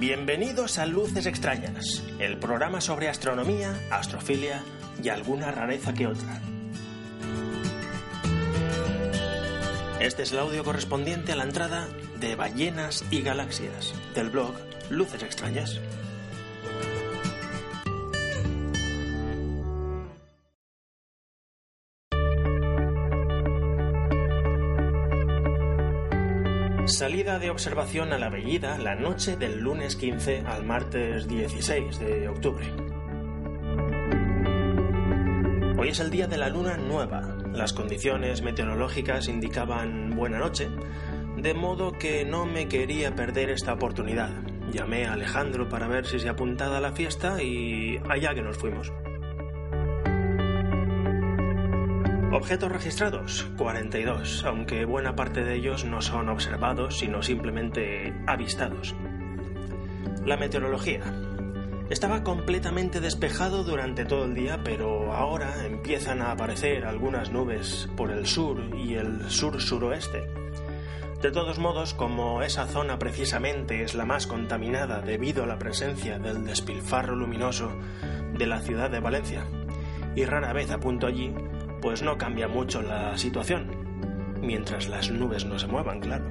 Bienvenidos 0.00 0.78
a 0.78 0.86
Luces 0.86 1.26
Extrañas, 1.26 2.02
el 2.18 2.38
programa 2.38 2.80
sobre 2.80 3.08
astronomía, 3.08 3.78
astrofilia 3.92 4.64
y 5.00 5.08
alguna 5.08 5.52
rareza 5.52 5.94
que 5.94 6.08
otra. 6.08 6.40
Este 10.00 10.24
es 10.24 10.32
el 10.32 10.40
audio 10.40 10.64
correspondiente 10.64 11.30
a 11.30 11.36
la 11.36 11.44
entrada 11.44 11.86
de 12.20 12.34
Ballenas 12.34 13.04
y 13.10 13.22
Galaxias 13.22 13.94
del 14.14 14.30
blog 14.30 14.54
Luces 14.90 15.22
Extrañas. 15.22 15.80
Salida 26.86 27.38
de 27.38 27.50
observación 27.50 28.12
a 28.12 28.18
la 28.18 28.30
Bellida 28.30 28.78
la 28.78 28.94
noche 28.94 29.36
del 29.36 29.60
lunes 29.60 29.94
15 29.94 30.40
al 30.40 30.64
martes 30.64 31.28
16 31.28 31.98
de 32.00 32.28
octubre. 32.28 32.72
Hoy 35.78 35.90
es 35.90 36.00
el 36.00 36.10
día 36.10 36.26
de 36.26 36.38
la 36.38 36.48
luna 36.48 36.76
nueva. 36.76 37.36
Las 37.52 37.72
condiciones 37.72 38.42
meteorológicas 38.42 39.28
indicaban 39.28 40.16
buena 40.16 40.38
noche, 40.38 40.68
de 41.42 41.54
modo 41.54 41.92
que 41.92 42.24
no 42.24 42.46
me 42.46 42.68
quería 42.68 43.14
perder 43.14 43.50
esta 43.50 43.72
oportunidad. 43.72 44.30
Llamé 44.72 45.06
a 45.06 45.12
Alejandro 45.12 45.68
para 45.68 45.86
ver 45.86 46.06
si 46.06 46.18
se 46.18 46.28
apuntaba 46.28 46.78
a 46.78 46.80
la 46.80 46.92
fiesta 46.92 47.42
y 47.42 47.98
allá 48.08 48.34
que 48.34 48.42
nos 48.42 48.58
fuimos. 48.58 48.92
Objetos 52.32 52.70
registrados, 52.70 53.50
42, 53.56 54.44
aunque 54.44 54.84
buena 54.84 55.16
parte 55.16 55.44
de 55.44 55.54
ellos 55.54 55.84
no 55.84 56.02
son 56.02 56.28
observados, 56.28 56.98
sino 56.98 57.22
simplemente 57.22 58.12
avistados. 58.26 58.94
La 60.26 60.36
meteorología. 60.36 61.00
Estaba 61.88 62.22
completamente 62.22 63.00
despejado 63.00 63.64
durante 63.64 64.04
todo 64.04 64.26
el 64.26 64.34
día, 64.34 64.60
pero 64.62 65.14
ahora 65.14 65.64
empiezan 65.64 66.20
a 66.20 66.32
aparecer 66.32 66.84
algunas 66.84 67.32
nubes 67.32 67.88
por 67.96 68.10
el 68.10 68.26
sur 68.26 68.60
y 68.76 68.94
el 68.94 69.30
sur-suroeste. 69.30 70.47
De 71.22 71.32
todos 71.32 71.58
modos, 71.58 71.94
como 71.94 72.42
esa 72.42 72.66
zona 72.66 73.00
precisamente 73.00 73.82
es 73.82 73.94
la 73.94 74.04
más 74.04 74.28
contaminada 74.28 75.00
debido 75.00 75.42
a 75.42 75.46
la 75.48 75.58
presencia 75.58 76.20
del 76.20 76.44
despilfarro 76.44 77.16
luminoso 77.16 77.72
de 78.34 78.46
la 78.46 78.60
ciudad 78.60 78.88
de 78.88 79.00
Valencia, 79.00 79.44
y 80.14 80.24
rara 80.24 80.52
vez 80.52 80.70
apunto 80.70 81.08
allí, 81.08 81.34
pues 81.82 82.02
no 82.02 82.18
cambia 82.18 82.46
mucho 82.46 82.82
la 82.82 83.18
situación, 83.18 83.66
mientras 84.40 84.88
las 84.88 85.10
nubes 85.10 85.44
no 85.44 85.58
se 85.58 85.66
muevan, 85.66 85.98
claro. 85.98 86.30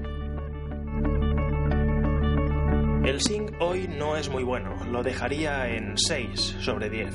El 3.03 3.19
SING 3.21 3.57
hoy 3.59 3.89
no 3.89 4.15
es 4.15 4.29
muy 4.29 4.43
bueno, 4.43 4.75
lo 4.89 5.03
dejaría 5.03 5.67
en 5.67 5.97
6 5.97 6.57
sobre 6.61 6.89
10. 6.89 7.13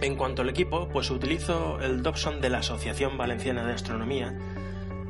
En 0.00 0.16
cuanto 0.16 0.42
al 0.42 0.48
equipo, 0.48 0.88
pues 0.88 1.10
utilizo 1.12 1.78
el 1.80 2.02
Dobson 2.02 2.40
de 2.40 2.50
la 2.50 2.58
Asociación 2.58 3.16
Valenciana 3.16 3.64
de 3.64 3.74
Astronomía, 3.74 4.36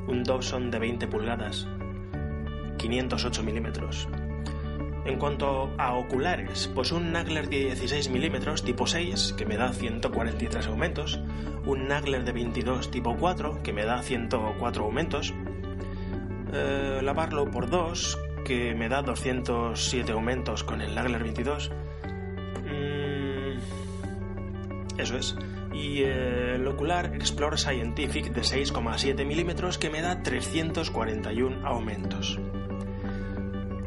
un 0.06 0.25
Dobson 0.25 0.70
de 0.70 0.78
20 0.78 1.06
pulgadas, 1.06 1.67
508 2.78 3.42
milímetros. 3.42 4.08
En 5.05 5.19
cuanto 5.19 5.72
a 5.78 5.95
oculares, 5.95 6.70
pues 6.75 6.92
un 6.92 7.11
Nagler 7.12 7.48
de 7.48 7.64
16 7.64 8.08
milímetros 8.11 8.62
tipo 8.62 8.86
6, 8.86 9.34
que 9.36 9.47
me 9.47 9.56
da 9.56 9.73
143 9.73 10.69
aumentos, 10.69 11.19
un 11.67 11.89
Nagler 11.89 12.25
de 12.25 12.33
22 12.33 12.90
tipo 12.90 13.17
4, 13.17 13.63
que 13.64 13.73
me 13.73 13.85
da 13.85 14.01
104 14.01 14.85
aumentos, 14.85 15.35
eh, 16.52 17.01
la 17.02 17.13
Barlow 17.14 17.51
por 17.51 17.69
2, 17.69 18.19
que 18.45 18.74
me 18.74 18.89
da 18.89 19.02
207 19.02 20.13
aumentos 20.13 20.63
con 20.63 20.80
el 20.80 20.95
Nagler 20.95 21.23
22. 21.24 21.73
Mm, 22.64 23.58
eso 24.98 25.17
es. 25.17 25.36
Y 25.72 26.02
eh, 26.02 26.56
el 26.56 26.66
ocular 26.66 27.14
Explorer 27.14 27.58
Scientific 27.58 28.33
de 28.33 28.42
6,7 28.42 29.24
milímetros, 29.24 29.78
que 29.78 29.90
me 29.90 30.02
da 30.02 30.22
341 30.22 31.66
aumentos. 31.66 32.38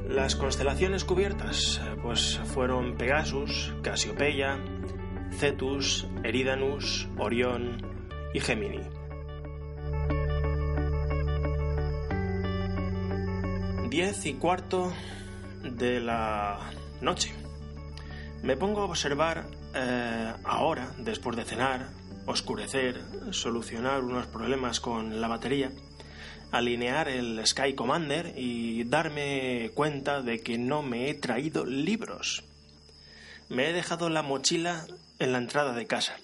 Las 0.08 0.36
constelaciones 0.36 1.04
cubiertas 1.04 1.82
pues 2.02 2.40
fueron 2.54 2.96
Pegasus, 2.96 3.74
Casiopeia, 3.82 4.60
Cetus, 5.32 6.08
Eridanus, 6.24 7.10
Orión 7.18 7.82
y 8.34 8.40
Gemini. 8.40 8.82
Diez 13.90 14.26
y 14.26 14.36
cuarto 14.36 14.94
de 15.64 16.00
la 16.00 16.60
noche. 17.02 17.34
Me 18.44 18.56
pongo 18.56 18.82
a 18.82 18.86
observar 18.86 19.48
eh, 19.76 20.34
ahora, 20.44 20.92
después 20.98 21.36
de 21.38 21.46
cenar, 21.46 21.90
oscurecer, 22.26 23.02
solucionar 23.32 24.04
unos 24.04 24.28
problemas 24.28 24.80
con 24.80 25.22
la 25.22 25.28
batería 25.28 25.72
alinear 26.52 27.10
el 27.10 27.46
Sky 27.46 27.74
Commander 27.74 28.34
y 28.38 28.84
darme 28.86 29.72
cuenta 29.74 30.22
de 30.22 30.40
que 30.40 30.58
no 30.58 30.82
me 30.82 31.10
he 31.10 31.14
traído 31.14 31.66
libros. 31.66 32.44
Me 33.50 33.70
he 33.70 33.74
dejado 33.74 34.10
la 34.10 34.24
mochila 34.24 34.88
en 35.20 35.32
la 35.32 35.38
entrada 35.38 35.74
de 35.74 35.86
casa. 35.86 36.18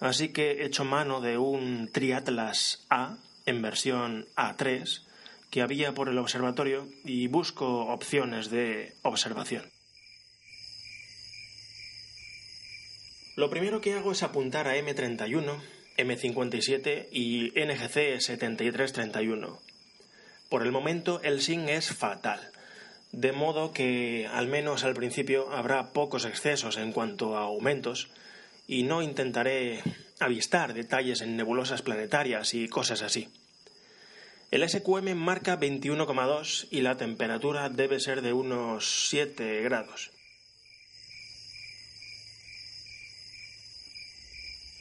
Así 0.00 0.28
que 0.28 0.52
he 0.52 0.66
hecho 0.66 0.84
mano 0.84 1.20
de 1.20 1.38
un 1.38 1.90
Triatlas 1.92 2.86
A 2.88 3.16
en 3.46 3.62
versión 3.62 4.26
A3 4.36 5.02
que 5.50 5.62
había 5.62 5.94
por 5.94 6.08
el 6.08 6.18
observatorio 6.18 6.86
y 7.04 7.26
busco 7.26 7.86
opciones 7.86 8.50
de 8.50 8.94
observación. 9.02 9.64
Lo 13.38 13.50
primero 13.50 13.80
que 13.80 13.94
hago 13.94 14.10
es 14.10 14.24
apuntar 14.24 14.66
a 14.66 14.76
M31 14.76 15.60
M57 15.96 17.06
y 17.12 17.50
NGC 17.50 18.20
7331. 18.20 19.60
Por 20.48 20.62
el 20.64 20.72
momento 20.72 21.20
el 21.22 21.40
SIN 21.40 21.68
es 21.68 21.94
fatal, 21.94 22.40
de 23.12 23.30
modo 23.30 23.72
que 23.72 24.26
al 24.26 24.48
menos 24.48 24.82
al 24.82 24.94
principio 24.94 25.52
habrá 25.52 25.92
pocos 25.92 26.24
excesos 26.24 26.78
en 26.78 26.90
cuanto 26.90 27.36
a 27.36 27.42
aumentos 27.42 28.08
y 28.66 28.82
no 28.82 29.02
intentaré 29.02 29.84
avistar 30.18 30.74
detalles 30.74 31.20
en 31.20 31.36
nebulosas 31.36 31.82
planetarias 31.82 32.54
y 32.54 32.66
cosas 32.66 33.02
así. 33.02 33.28
El 34.50 34.68
SQM 34.68 35.14
marca 35.14 35.60
21,2 35.60 36.66
y 36.72 36.80
la 36.80 36.96
temperatura 36.96 37.68
debe 37.68 38.00
ser 38.00 38.20
de 38.20 38.32
unos 38.32 39.06
7 39.10 39.62
grados. 39.62 40.10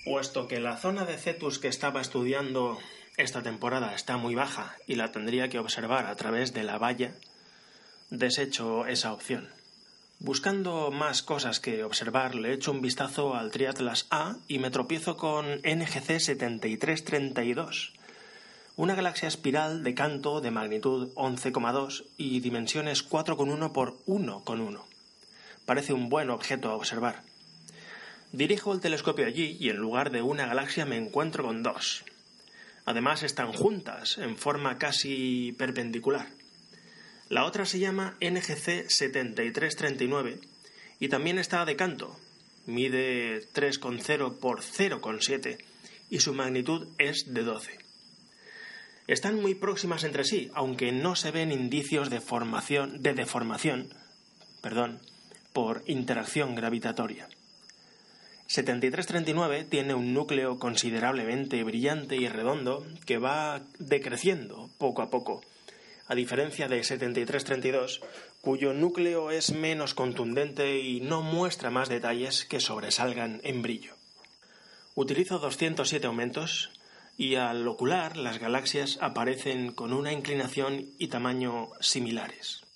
Puesto 0.08 0.48
que 0.48 0.62
la 0.62 0.78
zona 0.78 1.04
de 1.04 1.18
Cetus 1.18 1.60
que 1.60 1.68
estaba 1.68 2.00
estudiando 2.00 2.80
esta 3.18 3.44
temporada 3.44 3.94
está 3.94 4.16
muy 4.16 4.36
baja 4.36 4.78
y 4.88 4.96
la 4.96 5.12
tendría 5.12 5.50
que 5.50 5.60
observar 5.60 6.06
a 6.06 6.16
través 6.16 6.54
de 6.54 6.64
la 6.64 6.78
valla, 6.78 7.12
desecho 8.10 8.86
esa 8.86 9.12
opción. 9.12 9.50
Buscando 10.20 10.92
más 10.92 11.24
cosas 11.24 11.60
que 11.60 11.84
observar, 11.84 12.36
le 12.36 12.54
echo 12.54 12.72
un 12.72 12.80
vistazo 12.80 13.36
al 13.36 13.52
Triatlas 13.52 14.08
A 14.10 14.38
y 14.48 14.60
me 14.60 14.72
tropiezo 14.72 15.18
con 15.18 15.56
NGC 15.56 16.22
7332, 16.22 17.92
una 18.78 18.96
galaxia 18.96 19.28
espiral 19.28 19.84
de 19.84 19.94
canto 19.94 20.40
de 20.40 20.52
magnitud 20.52 21.14
11,2 21.16 22.06
y 22.16 22.40
dimensiones 22.40 23.08
4,1 23.10 23.74
por 23.74 23.98
1,1. 24.06 24.84
Parece 25.66 25.92
un 25.92 26.08
buen 26.08 26.30
objeto 26.30 26.70
a 26.70 26.76
observar. 26.76 27.24
Dirijo 28.32 28.74
el 28.74 28.82
telescopio 28.82 29.26
allí 29.26 29.58
y 29.60 29.70
en 29.70 29.78
lugar 29.78 30.12
de 30.12 30.22
una 30.22 30.46
galaxia 30.46 30.86
me 30.86 30.98
encuentro 30.98 31.46
con 31.46 31.64
dos. 31.64 32.04
Además 32.86 33.24
están 33.24 33.54
juntas, 33.54 34.18
en 34.18 34.38
forma 34.38 34.78
casi 34.78 35.54
perpendicular. 35.58 36.28
La 37.30 37.46
otra 37.46 37.66
se 37.66 37.80
llama 37.80 38.18
NGC 38.22 38.90
7339 38.90 40.40
y 41.00 41.10
también 41.10 41.40
está 41.40 41.66
de 41.66 41.76
canto. 41.76 42.18
Mide 42.66 43.48
3,0 43.54 44.40
por 44.40 44.62
0,7 44.62 45.58
y 46.10 46.20
su 46.20 46.34
magnitud 46.34 46.88
es 46.98 47.34
de 47.34 47.44
12. 47.44 47.78
Están 49.08 49.42
muy 49.42 49.56
próximas 49.56 50.04
entre 50.04 50.26
sí, 50.26 50.52
aunque 50.54 50.92
no 50.92 51.16
se 51.16 51.32
ven 51.32 51.52
indicios 51.52 52.10
de, 52.10 52.20
formación, 52.20 53.02
de 53.02 53.14
deformación 53.14 53.90
perdón, 54.62 55.00
por 55.54 55.84
interacción 55.88 56.56
gravitatoria. 56.56 57.30
7339 58.48 59.66
tiene 59.66 59.94
un 59.94 60.14
núcleo 60.14 60.58
considerablemente 60.58 61.64
brillante 61.64 62.16
y 62.16 62.30
redondo 62.30 62.86
que 63.06 63.18
va 63.18 63.62
decreciendo 63.78 64.70
poco 64.78 65.02
a 65.02 65.10
poco, 65.10 65.42
a 66.08 66.16
diferencia 66.16 66.70
de 66.70 66.82
7332, 66.84 68.02
cuyo 68.42 68.74
núcleo 68.74 69.32
es 69.32 69.52
menos 69.52 69.94
contundente 69.94 70.80
y 70.80 71.02
no 71.02 71.22
muestra 71.22 71.70
más 71.70 71.90
detalles 71.90 72.46
que 72.46 72.62
sobresalgan 72.62 73.42
en 73.44 73.62
brillo. 73.62 73.96
Utilizo 74.96 75.40
207 75.40 76.08
aumentos 76.08 76.72
y 77.18 77.36
al 77.36 77.68
ocular 77.68 78.16
las 78.16 78.40
galaxias 78.40 78.98
aparecen 79.02 79.74
con 79.74 79.92
una 79.92 80.14
inclinación 80.14 80.86
y 80.98 81.10
tamaño 81.10 81.70
similares. 81.82 82.67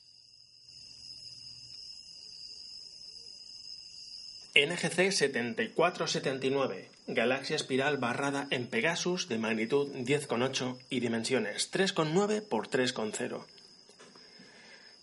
NGC 4.54 5.14
7479, 5.14 6.90
galaxia 7.08 7.56
espiral 7.56 7.96
barrada 7.96 8.48
en 8.50 8.68
Pegasus 8.68 9.30
de 9.30 9.38
magnitud 9.38 9.88
10,8 9.94 10.78
y 10.90 11.00
dimensiones 11.00 11.72
3,9 11.72 12.36
x 12.36 12.94
3,0. 12.94 13.46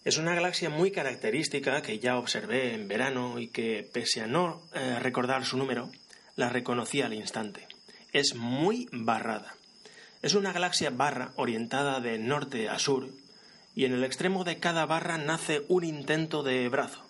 Es 0.04 0.18
una 0.18 0.34
galaxia 0.34 0.68
muy 0.68 0.90
característica 0.90 1.80
que 1.80 1.98
ya 1.98 2.18
observé 2.18 2.74
en 2.74 2.88
verano 2.88 3.38
y 3.38 3.48
que, 3.48 3.88
pese 3.90 4.20
a 4.20 4.26
no 4.26 4.60
eh, 4.74 4.98
recordar 5.00 5.46
su 5.46 5.56
número, 5.56 5.90
la 6.36 6.50
reconocí 6.50 7.00
al 7.00 7.14
instante. 7.14 7.66
Es 8.12 8.34
muy 8.34 8.86
barrada. 8.92 9.54
Es 10.20 10.34
una 10.34 10.52
galaxia 10.52 10.90
barra 10.90 11.32
orientada 11.36 12.00
de 12.00 12.18
norte 12.18 12.68
a 12.68 12.78
sur 12.78 13.08
y 13.74 13.86
en 13.86 13.94
el 13.94 14.04
extremo 14.04 14.44
de 14.44 14.58
cada 14.58 14.84
barra 14.84 15.16
nace 15.16 15.62
un 15.68 15.84
intento 15.84 16.42
de 16.42 16.68
brazo. 16.68 17.07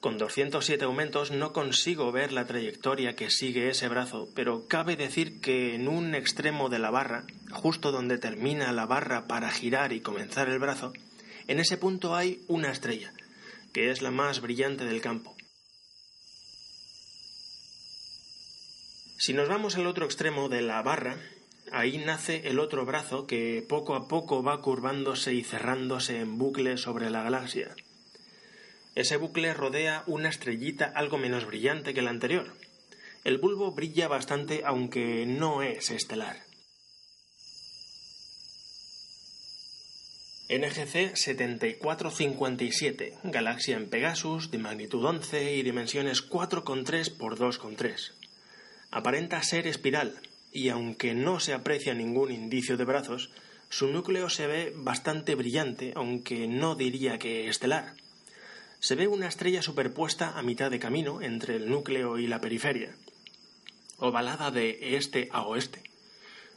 Con 0.00 0.18
207 0.18 0.84
aumentos 0.84 1.30
no 1.30 1.52
consigo 1.52 2.12
ver 2.12 2.30
la 2.30 2.46
trayectoria 2.46 3.16
que 3.16 3.30
sigue 3.30 3.70
ese 3.70 3.88
brazo, 3.88 4.28
pero 4.34 4.68
cabe 4.68 4.94
decir 4.96 5.40
que 5.40 5.74
en 5.74 5.88
un 5.88 6.14
extremo 6.14 6.68
de 6.68 6.78
la 6.78 6.90
barra, 6.90 7.24
justo 7.50 7.92
donde 7.92 8.18
termina 8.18 8.72
la 8.72 8.86
barra 8.86 9.26
para 9.26 9.50
girar 9.50 9.92
y 9.92 10.00
comenzar 10.00 10.48
el 10.48 10.58
brazo, 10.58 10.92
en 11.48 11.60
ese 11.60 11.78
punto 11.78 12.14
hay 12.14 12.44
una 12.46 12.70
estrella, 12.70 13.12
que 13.72 13.90
es 13.90 14.02
la 14.02 14.10
más 14.10 14.40
brillante 14.40 14.84
del 14.84 15.00
campo. 15.00 15.34
Si 19.18 19.32
nos 19.32 19.48
vamos 19.48 19.76
al 19.76 19.86
otro 19.86 20.04
extremo 20.04 20.48
de 20.50 20.60
la 20.60 20.82
barra, 20.82 21.16
ahí 21.72 21.98
nace 21.98 22.48
el 22.48 22.58
otro 22.58 22.84
brazo 22.84 23.26
que 23.26 23.64
poco 23.66 23.94
a 23.94 24.08
poco 24.08 24.42
va 24.42 24.60
curvándose 24.60 25.32
y 25.32 25.42
cerrándose 25.42 26.20
en 26.20 26.36
bucle 26.36 26.76
sobre 26.76 27.08
la 27.10 27.22
galaxia. 27.22 27.74
Ese 28.96 29.16
bucle 29.18 29.52
rodea 29.52 30.02
una 30.06 30.30
estrellita 30.30 30.86
algo 30.86 31.18
menos 31.18 31.44
brillante 31.44 31.92
que 31.92 32.00
la 32.00 32.08
anterior. 32.08 32.54
El 33.24 33.36
bulbo 33.36 33.72
brilla 33.72 34.08
bastante 34.08 34.62
aunque 34.64 35.26
no 35.26 35.62
es 35.62 35.90
estelar. 35.90 36.38
NGC 40.48 41.14
7457, 41.14 43.18
galaxia 43.24 43.76
en 43.76 43.90
Pegasus, 43.90 44.50
de 44.50 44.56
magnitud 44.58 45.04
11 45.04 45.56
y 45.56 45.62
dimensiones 45.62 46.26
4,3 46.26 47.00
x 47.00 47.18
2,3. 47.18 48.12
Aparenta 48.90 49.42
ser 49.42 49.66
espiral, 49.66 50.18
y 50.52 50.70
aunque 50.70 51.12
no 51.12 51.38
se 51.38 51.52
aprecia 51.52 51.92
ningún 51.92 52.32
indicio 52.32 52.78
de 52.78 52.86
brazos, 52.86 53.30
su 53.68 53.88
núcleo 53.88 54.30
se 54.30 54.46
ve 54.46 54.72
bastante 54.74 55.34
brillante, 55.34 55.92
aunque 55.96 56.46
no 56.46 56.76
diría 56.76 57.18
que 57.18 57.48
estelar 57.48 57.92
se 58.80 58.94
ve 58.94 59.08
una 59.08 59.28
estrella 59.28 59.62
superpuesta 59.62 60.38
a 60.38 60.42
mitad 60.42 60.70
de 60.70 60.78
camino 60.78 61.22
entre 61.22 61.56
el 61.56 61.68
núcleo 61.68 62.18
y 62.18 62.26
la 62.26 62.40
periferia, 62.40 62.94
ovalada 63.98 64.50
de 64.50 64.96
este 64.96 65.28
a 65.32 65.42
oeste. 65.42 65.82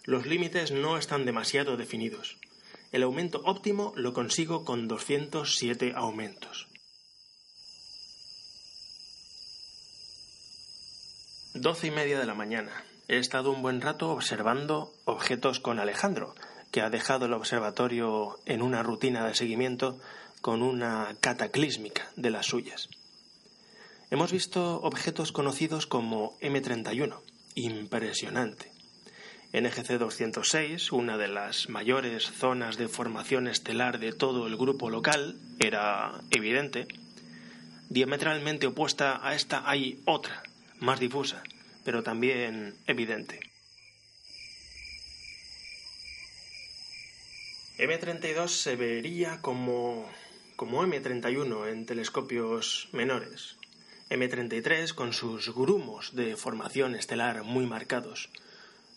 Los 0.04 0.26
límites 0.26 0.72
no 0.72 0.98
están 0.98 1.26
demasiado 1.26 1.78
definidos. 1.78 2.38
El 2.92 3.04
aumento 3.04 3.42
óptimo 3.46 3.94
lo 3.96 4.14
consigo 4.14 4.66
con 4.66 4.88
207 4.88 5.94
aumentos. 5.96 6.68
Doce 11.54 11.88
y 11.88 11.92
media 11.92 12.20
de 12.20 12.26
la 12.26 12.34
mañana. 12.34 12.72
He 13.08 13.18
estado 13.18 13.52
un 13.52 13.62
buen 13.62 13.82
rato 13.82 14.12
observando 14.12 14.94
objetos 15.06 15.60
con 15.60 15.80
Alejandro, 15.80 16.36
que 16.72 16.82
ha 16.82 16.90
dejado 16.90 17.26
el 17.26 17.34
observatorio 17.34 18.40
en 18.46 18.62
una 18.62 18.84
rutina 18.84 19.26
de 19.28 19.36
seguimiento 19.36 20.00
con 20.42 20.62
una 20.62 21.16
cataclísmica 21.20 22.12
de 22.16 22.30
las 22.30 22.48
suyas. 22.48 22.90
Hemos 24.12 24.32
visto 24.32 24.82
objetos 24.82 25.32
conocidos 25.32 25.86
como 25.86 26.40
M31, 26.40 27.20
impresionante. 27.56 28.72
NGC 29.52 29.98
206, 29.98 30.92
una 30.92 31.18
de 31.18 31.28
las 31.28 31.70
mayores 31.70 32.32
zonas 32.32 32.78
de 32.78 32.88
formación 32.88 33.48
estelar 33.48 34.00
de 34.00 34.14
todo 34.14 34.48
el 34.48 34.58
grupo 34.58 34.90
local, 34.90 35.40
era 35.60 36.22
evidente. 36.32 36.88
Diametralmente 37.90 38.68
opuesta 38.68 39.20
a 39.28 39.34
esta 39.34 39.68
hay 39.70 40.02
otra, 40.06 40.44
más 40.80 41.00
difusa, 41.00 41.44
pero 41.84 42.04
también 42.04 42.76
evidente. 42.86 43.40
M32 47.80 48.48
se 48.50 48.76
vería 48.76 49.40
como 49.42 50.10
como 50.60 50.84
M31 50.84 51.70
en 51.72 51.86
telescopios 51.86 52.90
menores, 52.92 53.56
M33 54.10 54.94
con 54.94 55.14
sus 55.14 55.56
grumos 55.56 56.14
de 56.18 56.36
formación 56.36 56.96
estelar 56.96 57.46
muy 57.46 57.66
marcados. 57.66 58.30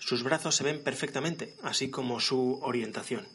Sus 0.01 0.25
brazos 0.25 0.57
se 0.57 0.65
ven 0.65 0.83
perfectamente, 0.83 1.55
así 1.63 1.89
como 1.89 2.19
su 2.19 2.59
orientación. 2.63 3.29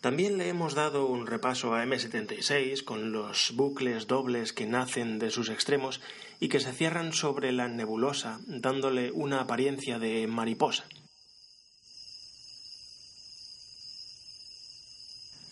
También 0.00 0.38
le 0.38 0.48
hemos 0.48 0.74
dado 0.74 1.06
un 1.06 1.28
repaso 1.28 1.72
a 1.72 1.84
M76 1.84 2.82
con 2.82 3.12
los 3.12 3.52
bucles 3.54 4.08
dobles 4.08 4.52
que 4.52 4.66
nacen 4.66 5.20
de 5.20 5.30
sus 5.30 5.50
extremos 5.50 6.00
y 6.40 6.48
que 6.48 6.58
se 6.58 6.72
cierran 6.72 7.12
sobre 7.12 7.52
la 7.52 7.68
nebulosa, 7.68 8.40
dándole 8.48 9.12
una 9.12 9.40
apariencia 9.40 10.00
de 10.00 10.26
mariposa. 10.26 10.84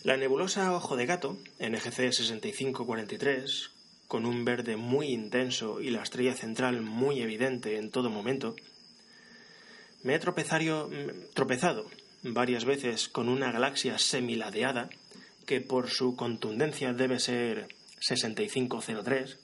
La 0.03 0.15
nebulosa 0.15 0.73
Ojo 0.73 0.95
de 0.95 1.05
Gato, 1.05 1.37
NGC 1.59 2.13
6543, 2.13 3.71
con 4.07 4.25
un 4.25 4.45
verde 4.45 4.77
muy 4.77 5.07
intenso 5.07 5.81
y 5.81 5.89
la 5.89 6.01
estrella 6.01 6.33
central 6.33 6.81
muy 6.81 7.21
evidente 7.21 7.75
en 7.75 7.91
todo 7.91 8.09
momento, 8.09 8.55
me 10.03 10.15
he 10.15 10.19
tropezado 10.19 11.89
varias 12.23 12.63
veces 12.63 13.09
con 13.09 13.27
una 13.27 13.51
galaxia 13.51 13.97
semiladeada 13.97 14.89
que 15.45 15.59
por 15.59 15.89
su 15.89 16.15
contundencia 16.15 16.93
debe 16.93 17.19
ser 17.19 17.67
6503 17.99 19.37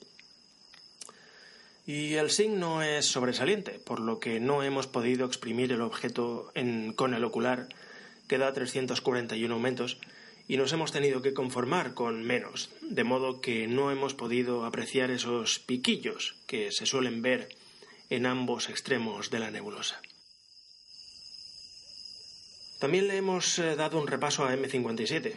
y 1.86 2.14
el 2.14 2.30
signo 2.30 2.82
es 2.82 3.06
sobresaliente, 3.06 3.80
por 3.80 4.00
lo 4.00 4.20
que 4.20 4.40
no 4.40 4.64
hemos 4.64 4.88
podido 4.88 5.26
exprimir 5.26 5.74
el 5.74 5.82
objeto 5.82 6.54
con 6.96 7.14
el 7.14 7.26
ocular 7.26 7.68
que 8.30 8.38
da 8.38 8.54
341 8.54 9.54
aumentos 9.54 10.00
y 10.48 10.58
nos 10.58 10.72
hemos 10.74 10.92
tenido 10.92 11.22
que 11.22 11.34
conformar 11.34 11.94
con 11.94 12.24
menos, 12.24 12.70
de 12.82 13.04
modo 13.04 13.42
que 13.42 13.68
no 13.68 13.92
hemos 13.92 14.14
podido 14.14 14.66
apreciar 14.66 15.12
esos 15.12 15.60
piquillos 15.60 16.36
que 16.48 16.72
se 16.72 16.86
suelen 16.86 17.22
ver 17.22 17.50
en 18.10 18.26
ambos 18.26 18.70
extremos 18.70 19.32
de 19.32 19.40
la 19.40 19.52
nebulosa. 19.52 20.02
También 22.80 23.08
le 23.08 23.18
hemos 23.18 23.58
eh, 23.58 23.76
dado 23.76 24.00
un 24.00 24.08
repaso 24.08 24.46
a 24.46 24.54
M57. 24.54 25.34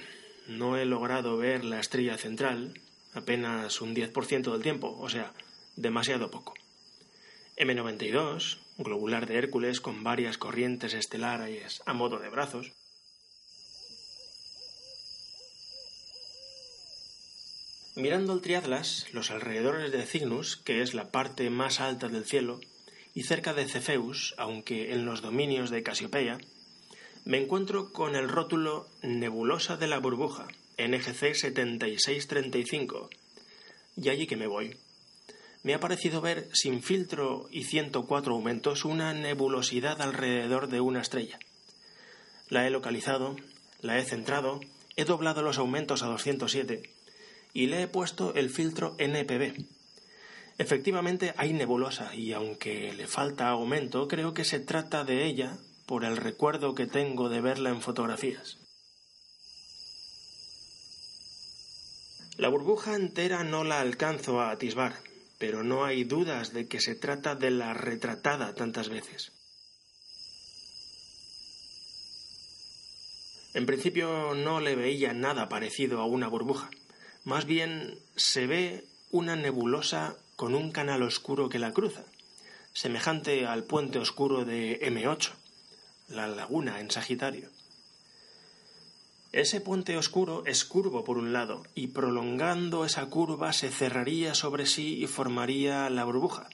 No 0.48 0.76
he 0.76 0.84
logrado 0.84 1.36
ver 1.36 1.64
la 1.64 1.80
estrella 1.80 2.18
central 2.18 2.80
apenas 3.14 3.80
un 3.80 3.94
10% 3.94 4.52
del 4.52 4.62
tiempo, 4.62 4.96
o 4.98 5.08
sea, 5.08 5.32
demasiado 5.76 6.30
poco. 6.30 6.54
M92, 7.56 8.58
globular 8.78 9.26
de 9.26 9.38
Hércules 9.38 9.80
con 9.80 10.04
varias 10.04 10.38
corrientes 10.38 10.94
estelares 10.94 11.82
a 11.86 11.92
modo 11.92 12.18
de 12.18 12.28
brazos. 12.28 12.72
Mirando 17.98 18.32
el 18.32 18.42
Triatlas, 18.42 19.06
los 19.10 19.32
alrededores 19.32 19.90
de 19.90 20.06
Cygnus, 20.06 20.56
que 20.56 20.82
es 20.82 20.94
la 20.94 21.10
parte 21.10 21.50
más 21.50 21.80
alta 21.80 22.06
del 22.06 22.24
cielo, 22.24 22.60
y 23.12 23.24
cerca 23.24 23.54
de 23.54 23.66
Cefeus, 23.66 24.36
aunque 24.38 24.92
en 24.92 25.04
los 25.04 25.20
dominios 25.20 25.70
de 25.70 25.82
Casiopeia, 25.82 26.38
me 27.24 27.42
encuentro 27.42 27.92
con 27.92 28.14
el 28.14 28.28
rótulo 28.28 28.86
Nebulosa 29.02 29.76
de 29.76 29.88
la 29.88 29.98
Burbuja, 29.98 30.46
NGC 30.78 31.34
7635, 31.34 33.10
y 33.96 34.10
allí 34.10 34.28
que 34.28 34.36
me 34.36 34.46
voy. 34.46 34.76
Me 35.64 35.74
ha 35.74 35.80
parecido 35.80 36.20
ver, 36.20 36.48
sin 36.52 36.84
filtro 36.84 37.48
y 37.50 37.64
104 37.64 38.32
aumentos, 38.32 38.84
una 38.84 39.12
nebulosidad 39.12 40.00
alrededor 40.00 40.68
de 40.68 40.80
una 40.80 41.00
estrella. 41.00 41.40
La 42.48 42.64
he 42.64 42.70
localizado, 42.70 43.34
la 43.80 43.98
he 43.98 44.04
centrado, 44.04 44.60
he 44.94 45.04
doblado 45.04 45.42
los 45.42 45.58
aumentos 45.58 46.04
a 46.04 46.06
207 46.06 46.96
y 47.52 47.66
le 47.66 47.82
he 47.82 47.88
puesto 47.88 48.34
el 48.34 48.50
filtro 48.50 48.94
NPB. 48.98 49.64
Efectivamente 50.58 51.34
hay 51.36 51.52
nebulosa 51.52 52.14
y 52.14 52.32
aunque 52.32 52.92
le 52.92 53.06
falta 53.06 53.48
aumento, 53.48 54.08
creo 54.08 54.34
que 54.34 54.44
se 54.44 54.58
trata 54.58 55.04
de 55.04 55.24
ella 55.24 55.56
por 55.86 56.04
el 56.04 56.16
recuerdo 56.16 56.74
que 56.74 56.86
tengo 56.86 57.28
de 57.28 57.40
verla 57.40 57.70
en 57.70 57.80
fotografías. 57.80 58.58
La 62.36 62.48
burbuja 62.48 62.94
entera 62.94 63.42
no 63.42 63.64
la 63.64 63.80
alcanzo 63.80 64.40
a 64.40 64.50
atisbar, 64.50 64.94
pero 65.38 65.62
no 65.62 65.84
hay 65.84 66.04
dudas 66.04 66.52
de 66.52 66.68
que 66.68 66.80
se 66.80 66.94
trata 66.94 67.34
de 67.34 67.50
la 67.50 67.74
retratada 67.74 68.54
tantas 68.54 68.88
veces. 68.88 69.32
En 73.54 73.66
principio 73.66 74.34
no 74.34 74.60
le 74.60 74.76
veía 74.76 75.12
nada 75.14 75.48
parecido 75.48 76.00
a 76.00 76.06
una 76.06 76.28
burbuja. 76.28 76.70
Más 77.28 77.44
bien 77.44 77.98
se 78.16 78.46
ve 78.46 78.86
una 79.10 79.36
nebulosa 79.36 80.16
con 80.36 80.54
un 80.54 80.72
canal 80.72 81.02
oscuro 81.02 81.50
que 81.50 81.58
la 81.58 81.74
cruza, 81.74 82.04
semejante 82.72 83.44
al 83.44 83.64
puente 83.64 83.98
oscuro 83.98 84.46
de 84.46 84.80
M8, 84.80 85.32
la 86.08 86.26
laguna 86.26 86.80
en 86.80 86.90
Sagitario. 86.90 87.50
Ese 89.32 89.60
puente 89.60 89.98
oscuro 89.98 90.42
es 90.46 90.64
curvo 90.64 91.04
por 91.04 91.18
un 91.18 91.34
lado, 91.34 91.64
y 91.74 91.88
prolongando 91.88 92.86
esa 92.86 93.04
curva 93.10 93.52
se 93.52 93.68
cerraría 93.68 94.34
sobre 94.34 94.64
sí 94.64 94.96
y 94.96 95.06
formaría 95.06 95.90
la 95.90 96.04
burbuja. 96.04 96.48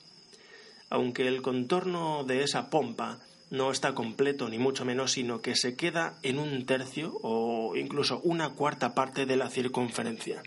Aunque 0.91 1.29
el 1.29 1.41
contorno 1.41 2.25
de 2.25 2.43
esa 2.43 2.69
pompa 2.71 3.21
no 3.49 3.71
está 3.71 3.95
completo 3.95 4.49
ni 4.49 4.59
mucho 4.59 4.85
menos, 4.85 5.13
sino 5.13 5.41
que 5.41 5.55
se 5.55 5.77
queda 5.77 6.19
en 6.25 6.41
un 6.41 6.67
tercio 6.67 7.17
o 7.23 7.77
incluso 7.77 8.19
una 8.25 8.51
cuarta 8.55 8.93
parte 8.93 9.25
de 9.25 9.37
la 9.37 9.51
circunferencia. 9.51 10.43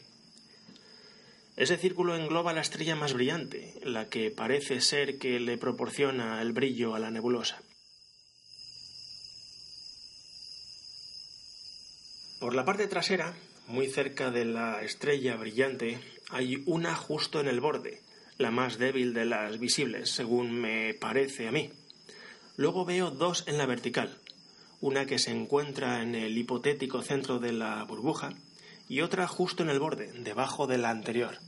Ese 1.57 1.75
círculo 1.75 2.15
engloba 2.15 2.53
la 2.53 2.61
estrella 2.61 2.95
más 2.95 3.13
brillante, 3.13 3.73
la 3.83 4.09
que 4.09 4.29
parece 4.29 4.79
ser 4.79 5.17
que 5.17 5.39
le 5.39 5.57
proporciona 5.57 6.39
el 6.43 6.53
brillo 6.53 6.93
a 6.93 6.99
la 6.99 7.09
nebulosa. 7.09 7.59
Por 12.39 12.53
la 12.53 12.63
parte 12.63 12.85
trasera, 12.85 13.35
muy 13.65 13.87
cerca 13.87 14.29
de 14.29 14.45
la 14.45 14.83
estrella 14.83 15.35
brillante, 15.35 15.99
hay 16.29 16.61
una 16.67 16.95
justo 16.95 17.39
en 17.39 17.47
el 17.47 17.59
borde, 17.59 18.03
la 18.37 18.51
más 18.51 18.77
débil 18.77 19.15
de 19.15 19.25
las 19.25 19.57
visibles, 19.57 20.11
según 20.11 20.51
me 20.51 20.93
parece 20.93 21.47
a 21.47 21.51
mí. 21.51 21.71
Luego 22.55 22.85
veo 22.85 23.09
dos 23.09 23.45
en 23.47 23.57
la 23.57 23.65
vertical, 23.65 24.19
una 24.79 25.07
que 25.07 25.17
se 25.17 25.31
encuentra 25.31 26.03
en 26.03 26.13
el 26.13 26.37
hipotético 26.37 27.01
centro 27.01 27.39
de 27.39 27.51
la 27.51 27.83
burbuja 27.83 28.35
y 28.87 29.01
otra 29.01 29.27
justo 29.27 29.63
en 29.63 29.69
el 29.69 29.79
borde, 29.79 30.11
debajo 30.13 30.67
de 30.67 30.77
la 30.77 30.89
anterior, 30.89 31.39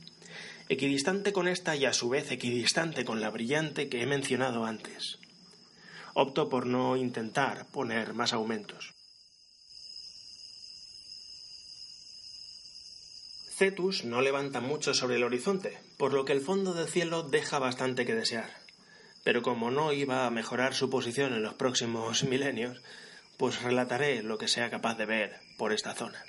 equidistante 0.68 1.32
con 1.32 1.48
esta 1.48 1.74
y 1.76 1.84
a 1.84 1.92
su 1.92 2.08
vez 2.08 2.30
equidistante 2.30 3.04
con 3.04 3.20
la 3.20 3.30
brillante 3.30 3.88
que 3.88 4.02
he 4.02 4.06
mencionado 4.06 4.64
antes. 4.64 5.18
Opto 6.14 6.48
por 6.48 6.66
no 6.66 6.96
intentar 6.96 7.66
poner 7.66 8.14
más 8.14 8.32
aumentos. 8.32 8.92
Cetus 13.60 14.04
no 14.04 14.22
levanta 14.22 14.60
mucho 14.60 14.94
sobre 14.94 15.16
el 15.16 15.24
horizonte, 15.24 15.78
por 15.98 16.14
lo 16.14 16.24
que 16.24 16.32
el 16.32 16.40
fondo 16.40 16.72
del 16.72 16.88
cielo 16.88 17.22
deja 17.24 17.58
bastante 17.58 18.06
que 18.06 18.14
desear. 18.14 18.50
Pero 19.22 19.42
como 19.42 19.70
no 19.70 19.92
iba 19.92 20.24
a 20.24 20.30
mejorar 20.30 20.72
su 20.72 20.88
posición 20.88 21.34
en 21.34 21.42
los 21.42 21.54
próximos 21.54 22.24
milenios, 22.24 22.80
pues 23.36 23.60
relataré 23.60 24.22
lo 24.22 24.38
que 24.38 24.48
sea 24.48 24.70
capaz 24.70 24.96
de 24.96 25.04
ver 25.04 25.40
por 25.58 25.74
esta 25.74 25.94
zona. 25.94 26.24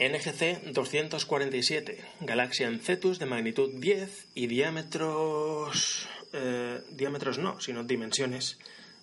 NGC 0.00 0.72
247, 0.72 2.02
galaxia 2.20 2.68
en 2.68 2.80
Cetus 2.80 3.18
de 3.18 3.26
magnitud 3.26 3.70
10 3.74 4.28
y 4.34 4.46
diámetros... 4.46 6.08
Eh, 6.32 6.80
diámetros 6.92 7.36
no, 7.36 7.60
sino 7.60 7.84
dimensiones 7.84 8.58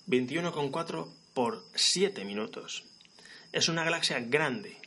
21,4 0.07 1.07
por 1.35 1.63
7 1.75 2.25
minutos. 2.25 2.83
Es 3.51 3.69
una 3.69 3.83
galaxia 3.83 4.19
grande, 4.21 4.77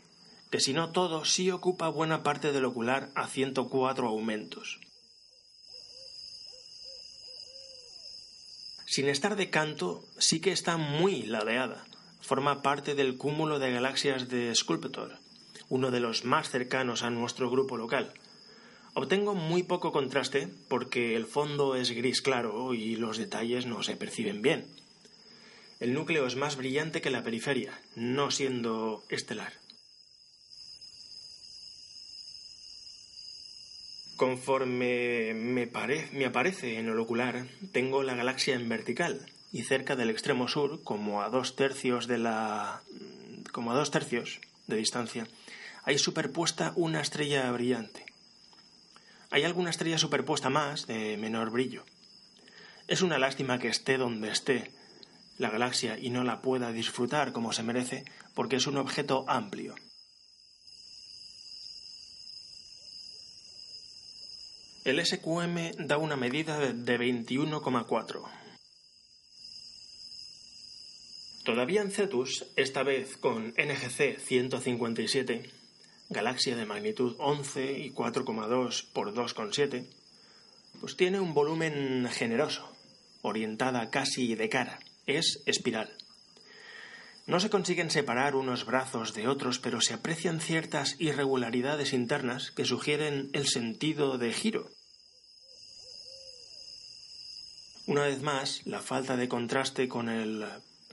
que 0.50 0.58
si 0.58 0.72
no 0.72 0.90
todo, 0.90 1.24
sí 1.24 1.52
ocupa 1.52 1.88
buena 1.88 2.24
parte 2.24 2.50
del 2.50 2.64
ocular 2.64 3.10
a 3.14 3.28
104 3.28 4.08
aumentos. 4.08 4.80
Sin 8.84 9.08
estar 9.08 9.36
de 9.36 9.48
canto, 9.48 10.02
sí 10.18 10.40
que 10.40 10.50
está 10.50 10.76
muy 10.76 11.22
ladeada. 11.22 11.86
Forma 12.20 12.62
parte 12.62 12.96
del 12.96 13.16
cúmulo 13.16 13.60
de 13.60 13.70
galaxias 13.70 14.28
de 14.28 14.52
Sculptor, 14.52 15.20
uno 15.70 15.90
de 15.90 16.00
los 16.00 16.26
más 16.26 16.50
cercanos 16.50 17.02
a 17.02 17.08
nuestro 17.08 17.50
grupo 17.50 17.78
local. 17.78 18.12
Obtengo 18.92 19.34
muy 19.34 19.62
poco 19.62 19.92
contraste 19.92 20.48
porque 20.68 21.16
el 21.16 21.24
fondo 21.24 21.76
es 21.76 21.92
gris 21.92 22.20
claro 22.20 22.74
y 22.74 22.96
los 22.96 23.16
detalles 23.16 23.64
no 23.64 23.82
se 23.82 23.96
perciben 23.96 24.42
bien 24.42 24.66
el 25.80 25.94
núcleo 25.94 26.26
es 26.26 26.36
más 26.36 26.56
brillante 26.56 27.00
que 27.00 27.10
la 27.10 27.24
periferia, 27.24 27.72
no 27.96 28.30
siendo 28.30 29.02
estelar. 29.08 29.54
Conforme 34.16 35.32
me, 35.32 36.26
aparece 36.26 36.78
en 36.78 36.88
el 36.88 36.98
ocular, 36.98 37.46
tengo 37.72 38.02
la 38.02 38.14
galaxia 38.14 38.54
en 38.54 38.68
vertical 38.68 39.26
y 39.52 39.62
cerca 39.62 39.96
del 39.96 40.10
extremo 40.10 40.48
sur, 40.48 40.82
como 40.84 41.22
a 41.22 41.30
dos 41.30 41.56
tercios 41.56 42.06
de 42.06 42.18
la, 42.18 42.82
como 43.50 43.72
a 43.72 43.74
dos 43.74 43.90
tercios 43.90 44.42
de 44.66 44.76
distancia, 44.76 45.26
hay 45.90 45.98
superpuesta 45.98 46.72
una 46.76 47.00
estrella 47.00 47.50
brillante. 47.50 48.06
Hay 49.32 49.42
alguna 49.42 49.70
estrella 49.70 49.98
superpuesta 49.98 50.48
más 50.48 50.86
de 50.86 51.16
menor 51.16 51.50
brillo. 51.50 51.84
Es 52.86 53.02
una 53.02 53.18
lástima 53.18 53.58
que 53.58 53.66
esté 53.66 53.98
donde 53.98 54.30
esté, 54.30 54.70
la 55.36 55.50
galaxia 55.50 55.98
y 55.98 56.10
no 56.10 56.22
la 56.22 56.42
pueda 56.42 56.70
disfrutar 56.70 57.32
como 57.32 57.52
se 57.52 57.64
merece 57.64 58.04
porque 58.34 58.54
es 58.54 58.68
un 58.68 58.76
objeto 58.76 59.24
amplio. 59.26 59.74
El 64.84 65.04
SQM 65.04 65.88
da 65.88 65.98
una 65.98 66.14
medida 66.14 66.56
de 66.60 66.98
21,4. 67.00 68.30
Todavía 71.44 71.82
en 71.82 71.90
Cetus, 71.90 72.46
esta 72.54 72.84
vez 72.84 73.16
con 73.16 73.48
NGC 73.58 74.20
157, 74.20 75.59
galaxia 76.10 76.56
de 76.56 76.66
magnitud 76.66 77.16
11 77.18 77.78
y 77.78 77.92
4,2 77.92 78.84
por 78.92 79.14
2,7, 79.14 79.86
pues 80.80 80.96
tiene 80.96 81.20
un 81.20 81.32
volumen 81.32 82.08
generoso, 82.12 82.70
orientada 83.22 83.90
casi 83.90 84.34
de 84.34 84.48
cara 84.48 84.80
es 85.06 85.42
espiral. 85.46 85.90
No 87.26 87.38
se 87.38 87.50
consiguen 87.50 87.90
separar 87.90 88.34
unos 88.34 88.64
brazos 88.64 89.14
de 89.14 89.28
otros, 89.28 89.58
pero 89.58 89.80
se 89.80 89.94
aprecian 89.94 90.40
ciertas 90.40 90.96
irregularidades 90.98 91.92
internas 91.92 92.50
que 92.50 92.64
sugieren 92.64 93.30
el 93.32 93.46
sentido 93.46 94.18
de 94.18 94.32
giro. 94.32 94.68
Una 97.86 98.02
vez 98.02 98.22
más, 98.22 98.62
la 98.66 98.80
falta 98.80 99.16
de 99.16 99.28
contraste 99.28 99.88
con 99.88 100.08
el 100.08 100.44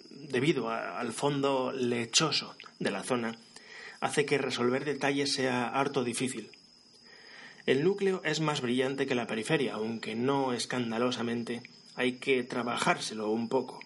debido 0.10 0.70
al 0.70 1.14
fondo 1.14 1.72
lechoso 1.72 2.56
de 2.80 2.92
la 2.92 3.04
zona 3.04 3.38
hace 4.00 4.26
que 4.26 4.38
resolver 4.38 4.86
detalles 4.86 5.34
sea 5.34 5.68
harto 5.68 6.04
difícil. 6.04 6.52
El 7.66 7.84
núcleo 7.84 8.22
es 8.24 8.40
más 8.40 8.62
brillante 8.62 9.08
que 9.08 9.16
la 9.16 9.28
periferia, 9.28 9.74
aunque 9.74 10.16
no 10.16 10.54
escandalosamente, 10.54 11.62
hay 11.96 12.14
que 12.20 12.44
trabajárselo 12.44 13.30
un 13.30 13.50
poco. 13.50 13.80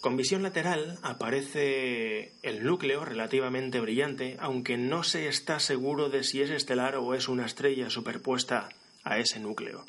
Con 0.00 0.18
visión 0.18 0.42
lateral 0.42 0.98
aparece 1.02 2.34
el 2.42 2.62
núcleo 2.62 3.06
relativamente 3.06 3.80
brillante, 3.80 4.36
aunque 4.38 4.76
no 4.76 5.02
se 5.02 5.28
está 5.28 5.58
seguro 5.60 6.10
de 6.10 6.22
si 6.24 6.42
es 6.42 6.50
estelar 6.50 6.96
o 6.96 7.14
es 7.14 7.26
una 7.26 7.46
estrella 7.46 7.88
superpuesta 7.88 8.68
a 9.02 9.18
ese 9.18 9.40
núcleo. 9.40 9.86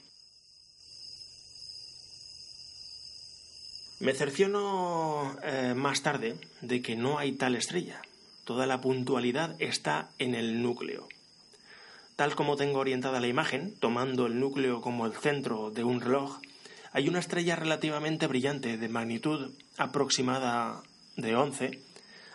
Me 3.99 4.13
cerciono 4.13 5.37
eh, 5.41 5.73
más 5.73 6.01
tarde 6.01 6.35
de 6.59 6.81
que 6.81 6.97
no 6.97 7.17
hay 7.17 7.31
tal 7.31 7.55
estrella. 7.55 8.01
Toda 8.43 8.67
la 8.67 8.81
puntualidad 8.81 9.55
está 9.59 10.09
en 10.19 10.35
el 10.35 10.61
núcleo. 10.61 11.07
Tal 12.17 12.35
como 12.35 12.57
tengo 12.57 12.79
orientada 12.79 13.21
la 13.21 13.27
imagen, 13.27 13.73
tomando 13.79 14.25
el 14.25 14.39
núcleo 14.39 14.81
como 14.81 15.05
el 15.05 15.13
centro 15.13 15.71
de 15.71 15.85
un 15.85 16.01
reloj, 16.01 16.39
hay 16.91 17.07
una 17.07 17.19
estrella 17.19 17.55
relativamente 17.55 18.27
brillante 18.27 18.77
de 18.77 18.89
magnitud 18.89 19.51
aproximada 19.77 20.83
de 21.15 21.35
11 21.35 21.81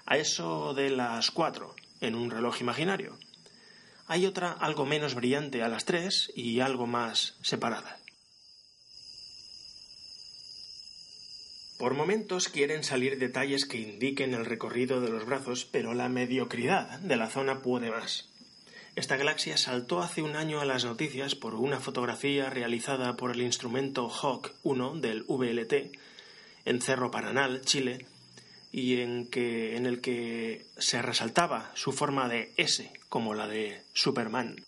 a 0.06 0.16
eso 0.16 0.72
de 0.72 0.90
las 0.90 1.30
4 1.30 1.74
en 2.00 2.14
un 2.14 2.30
reloj 2.30 2.60
imaginario. 2.60 3.18
Hay 4.06 4.26
otra 4.26 4.52
algo 4.52 4.86
menos 4.86 5.14
brillante 5.14 5.62
a 5.62 5.68
las 5.68 5.84
3 5.84 6.32
y 6.34 6.60
algo 6.60 6.86
más 6.86 7.36
separada. 7.42 7.99
Por 11.80 11.94
momentos 11.94 12.50
quieren 12.50 12.84
salir 12.84 13.18
detalles 13.18 13.64
que 13.64 13.78
indiquen 13.78 14.34
el 14.34 14.44
recorrido 14.44 15.00
de 15.00 15.08
los 15.08 15.24
brazos, 15.24 15.64
pero 15.64 15.94
la 15.94 16.10
mediocridad 16.10 16.98
de 16.98 17.16
la 17.16 17.30
zona 17.30 17.62
puede 17.62 17.90
más. 17.90 18.28
Esta 18.96 19.16
galaxia 19.16 19.56
saltó 19.56 20.02
hace 20.02 20.20
un 20.20 20.36
año 20.36 20.60
a 20.60 20.66
las 20.66 20.84
noticias 20.84 21.34
por 21.34 21.54
una 21.54 21.80
fotografía 21.80 22.50
realizada 22.50 23.16
por 23.16 23.30
el 23.30 23.40
instrumento 23.40 24.10
Hawk 24.10 24.52
1 24.62 24.96
del 24.96 25.22
VLT 25.22 25.96
en 26.66 26.82
Cerro 26.82 27.10
Paranal, 27.10 27.62
Chile, 27.62 28.04
y 28.70 29.00
en, 29.00 29.26
que, 29.28 29.74
en 29.74 29.86
el 29.86 30.02
que 30.02 30.66
se 30.76 31.00
resaltaba 31.00 31.72
su 31.72 31.92
forma 31.92 32.28
de 32.28 32.52
S, 32.58 32.92
como 33.08 33.32
la 33.32 33.48
de 33.48 33.80
Superman. 33.94 34.62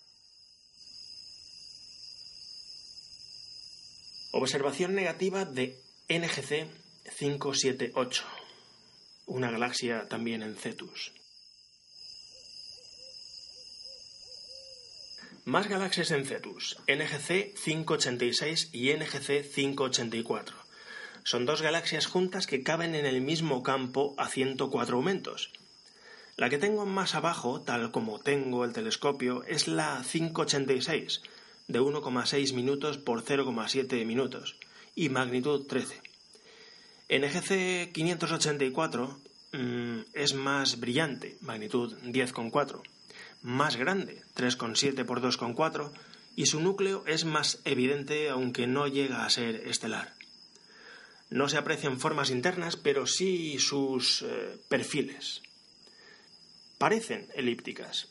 Observación 4.31 4.95
negativa 4.95 5.45
de 5.45 5.77
NGC 6.09 6.81
578, 7.03 8.23
una 9.25 9.51
galaxia 9.51 10.07
también 10.07 10.41
en 10.41 10.55
Cetus. 10.55 11.11
Más 15.45 15.67
galaxias 15.67 16.11
en 16.11 16.25
Cetus, 16.25 16.77
NGC 16.87 17.53
586 17.61 18.69
y 18.71 18.93
NGC 18.93 19.43
584. 19.53 20.55
Son 21.23 21.45
dos 21.45 21.61
galaxias 21.61 22.05
juntas 22.05 22.47
que 22.47 22.63
caben 22.63 22.95
en 22.95 23.05
el 23.05 23.19
mismo 23.19 23.63
campo 23.63 24.15
a 24.17 24.29
104 24.29 24.95
aumentos. 24.95 25.51
La 26.37 26.49
que 26.49 26.57
tengo 26.57 26.85
más 26.85 27.15
abajo, 27.15 27.61
tal 27.61 27.91
como 27.91 28.19
tengo 28.19 28.63
el 28.63 28.71
telescopio, 28.71 29.43
es 29.43 29.67
la 29.67 30.03
586, 30.09 31.21
de 31.67 31.81
1,6 31.81 32.53
minutos 32.53 32.97
por 32.97 33.23
0,7 33.23 34.05
minutos 34.05 34.55
y 34.95 35.09
magnitud 35.09 35.67
13. 35.67 36.12
NGC 37.13 37.91
584 37.91 39.19
mm, 39.51 39.99
es 40.13 40.33
más 40.33 40.79
brillante, 40.79 41.37
magnitud 41.41 41.95
10,4, 42.01 42.81
más 43.43 43.75
grande, 43.75 44.23
3,7 44.35 45.05
por 45.05 45.21
2,4, 45.21 45.91
y 46.35 46.47
su 46.47 46.59
núcleo 46.59 47.03
es 47.05 47.25
más 47.25 47.59
evidente 47.65 48.31
aunque 48.31 48.65
no 48.65 48.87
llega 48.87 49.25
a 49.25 49.29
ser 49.29 49.67
estelar. 49.67 50.15
No 51.29 51.49
se 51.49 51.57
aprecian 51.57 51.99
formas 51.99 52.31
internas, 52.31 52.77
pero 52.77 53.05
sí 53.05 53.59
sus 53.59 54.23
eh, 54.23 54.57
perfiles. 54.67 55.43
Parecen 56.79 57.27
elípticas, 57.35 58.07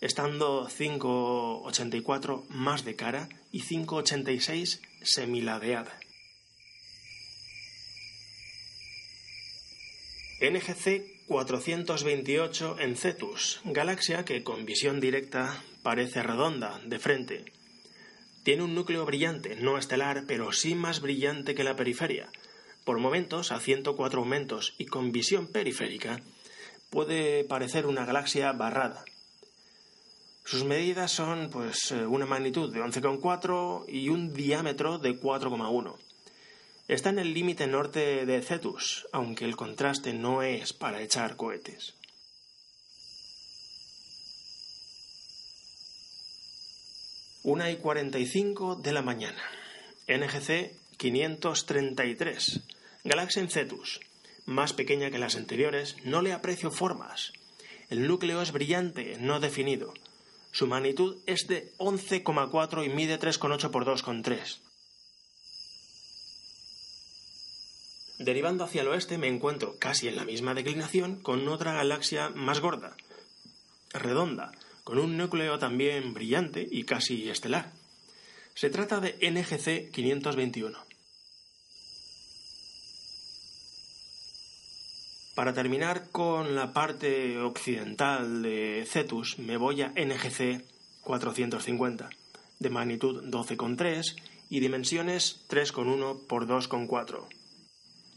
estando 0.00 0.68
5,84 0.68 2.48
más 2.48 2.84
de 2.84 2.96
cara 2.96 3.28
y 3.52 3.62
5,86 3.62 4.80
semiladeada. 5.02 6.00
NGC 10.40 11.26
428 11.26 12.76
en 12.78 12.96
Cetus, 12.96 13.60
galaxia 13.64 14.24
que 14.24 14.42
con 14.42 14.64
visión 14.64 14.98
directa 14.98 15.62
parece 15.82 16.22
redonda, 16.22 16.80
de 16.86 16.98
frente. 16.98 17.44
Tiene 18.42 18.62
un 18.62 18.74
núcleo 18.74 19.04
brillante, 19.04 19.54
no 19.56 19.76
estelar, 19.76 20.24
pero 20.26 20.50
sí 20.52 20.74
más 20.74 21.02
brillante 21.02 21.54
que 21.54 21.62
la 21.62 21.76
periferia. 21.76 22.30
Por 22.84 22.98
momentos, 22.98 23.52
a 23.52 23.60
104 23.60 24.20
aumentos 24.20 24.72
y 24.78 24.86
con 24.86 25.12
visión 25.12 25.46
periférica, 25.46 26.22
puede 26.88 27.44
parecer 27.44 27.84
una 27.84 28.06
galaxia 28.06 28.50
barrada. 28.52 29.04
Sus 30.46 30.64
medidas 30.64 31.12
son 31.12 31.50
pues 31.50 31.92
eh, 31.92 32.06
una 32.06 32.24
magnitud 32.24 32.72
de 32.72 32.80
11,4 32.80 33.84
y 33.88 34.08
un 34.08 34.32
diámetro 34.32 34.98
de 34.98 35.20
4,1. 35.20 35.96
Está 36.90 37.10
en 37.10 37.20
el 37.20 37.34
límite 37.34 37.68
norte 37.68 38.26
de 38.26 38.42
Cetus, 38.42 39.06
aunque 39.12 39.44
el 39.44 39.54
contraste 39.54 40.12
no 40.12 40.42
es 40.42 40.72
para 40.72 41.00
echar 41.00 41.36
cohetes. 41.36 41.94
Una 47.44 47.70
y 47.70 47.76
45 47.76 48.74
de 48.74 48.92
la 48.92 49.02
mañana. 49.02 49.40
NGC 50.08 50.72
533. 50.96 52.60
Galaxia 53.04 53.40
en 53.42 53.50
Cetus. 53.50 54.00
Más 54.46 54.72
pequeña 54.72 55.12
que 55.12 55.20
las 55.20 55.36
anteriores, 55.36 55.94
no 56.02 56.22
le 56.22 56.32
aprecio 56.32 56.72
formas. 56.72 57.32
El 57.88 58.08
núcleo 58.08 58.42
es 58.42 58.50
brillante, 58.50 59.16
no 59.20 59.38
definido. 59.38 59.94
Su 60.50 60.66
magnitud 60.66 61.18
es 61.26 61.46
de 61.46 61.72
11,4 61.78 62.84
y 62.84 62.88
mide 62.88 63.20
3,8 63.20 63.70
por 63.70 63.84
2,3. 63.84 64.58
Derivando 68.20 68.64
hacia 68.64 68.82
el 68.82 68.88
oeste 68.88 69.16
me 69.16 69.28
encuentro 69.28 69.76
casi 69.78 70.06
en 70.06 70.14
la 70.14 70.26
misma 70.26 70.52
declinación 70.52 71.16
con 71.22 71.48
otra 71.48 71.72
galaxia 71.72 72.28
más 72.28 72.60
gorda, 72.60 72.94
redonda, 73.94 74.52
con 74.84 74.98
un 74.98 75.16
núcleo 75.16 75.58
también 75.58 76.12
brillante 76.12 76.68
y 76.70 76.84
casi 76.84 77.30
estelar. 77.30 77.72
Se 78.52 78.68
trata 78.68 79.00
de 79.00 79.16
NGC 79.22 79.90
521. 79.90 80.78
Para 85.34 85.54
terminar 85.54 86.10
con 86.10 86.54
la 86.54 86.74
parte 86.74 87.38
occidental 87.38 88.42
de 88.42 88.84
Cetus, 88.86 89.38
me 89.38 89.56
voy 89.56 89.80
a 89.80 89.94
NGC 89.96 90.62
450, 91.00 92.10
de 92.58 92.68
magnitud 92.68 93.24
12,3 93.30 94.14
y 94.50 94.60
dimensiones 94.60 95.46
3,1 95.48 96.26
por 96.26 96.46
2,4. 96.46 97.39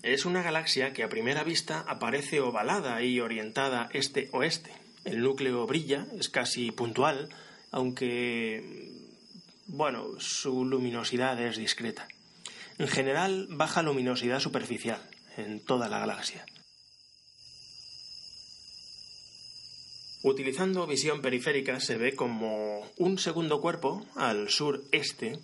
Es 0.03 0.25
una 0.25 0.43
galaxia 0.43 0.91
que 0.91 1.01
a 1.03 1.07
primera 1.07 1.45
vista 1.45 1.85
aparece 1.87 2.41
ovalada 2.41 3.01
y 3.01 3.21
orientada 3.21 3.89
este-oeste. 3.93 4.73
El 5.05 5.21
núcleo 5.21 5.65
brilla, 5.65 6.05
es 6.19 6.27
casi 6.27 6.71
puntual, 6.71 7.29
aunque, 7.71 8.91
bueno, 9.67 10.19
su 10.19 10.65
luminosidad 10.65 11.41
es 11.41 11.55
discreta. 11.55 12.05
En 12.79 12.89
general, 12.89 13.47
baja 13.51 13.81
luminosidad 13.81 14.41
superficial 14.41 15.01
en 15.37 15.61
toda 15.61 15.87
la 15.87 15.99
galaxia. 15.99 16.45
Utilizando 20.21 20.85
visión 20.85 21.21
periférica 21.21 21.79
se 21.79 21.95
ve 21.95 22.13
como 22.13 22.91
un 22.97 23.17
segundo 23.17 23.61
cuerpo 23.61 24.05
al 24.17 24.49
sureste, 24.49 25.39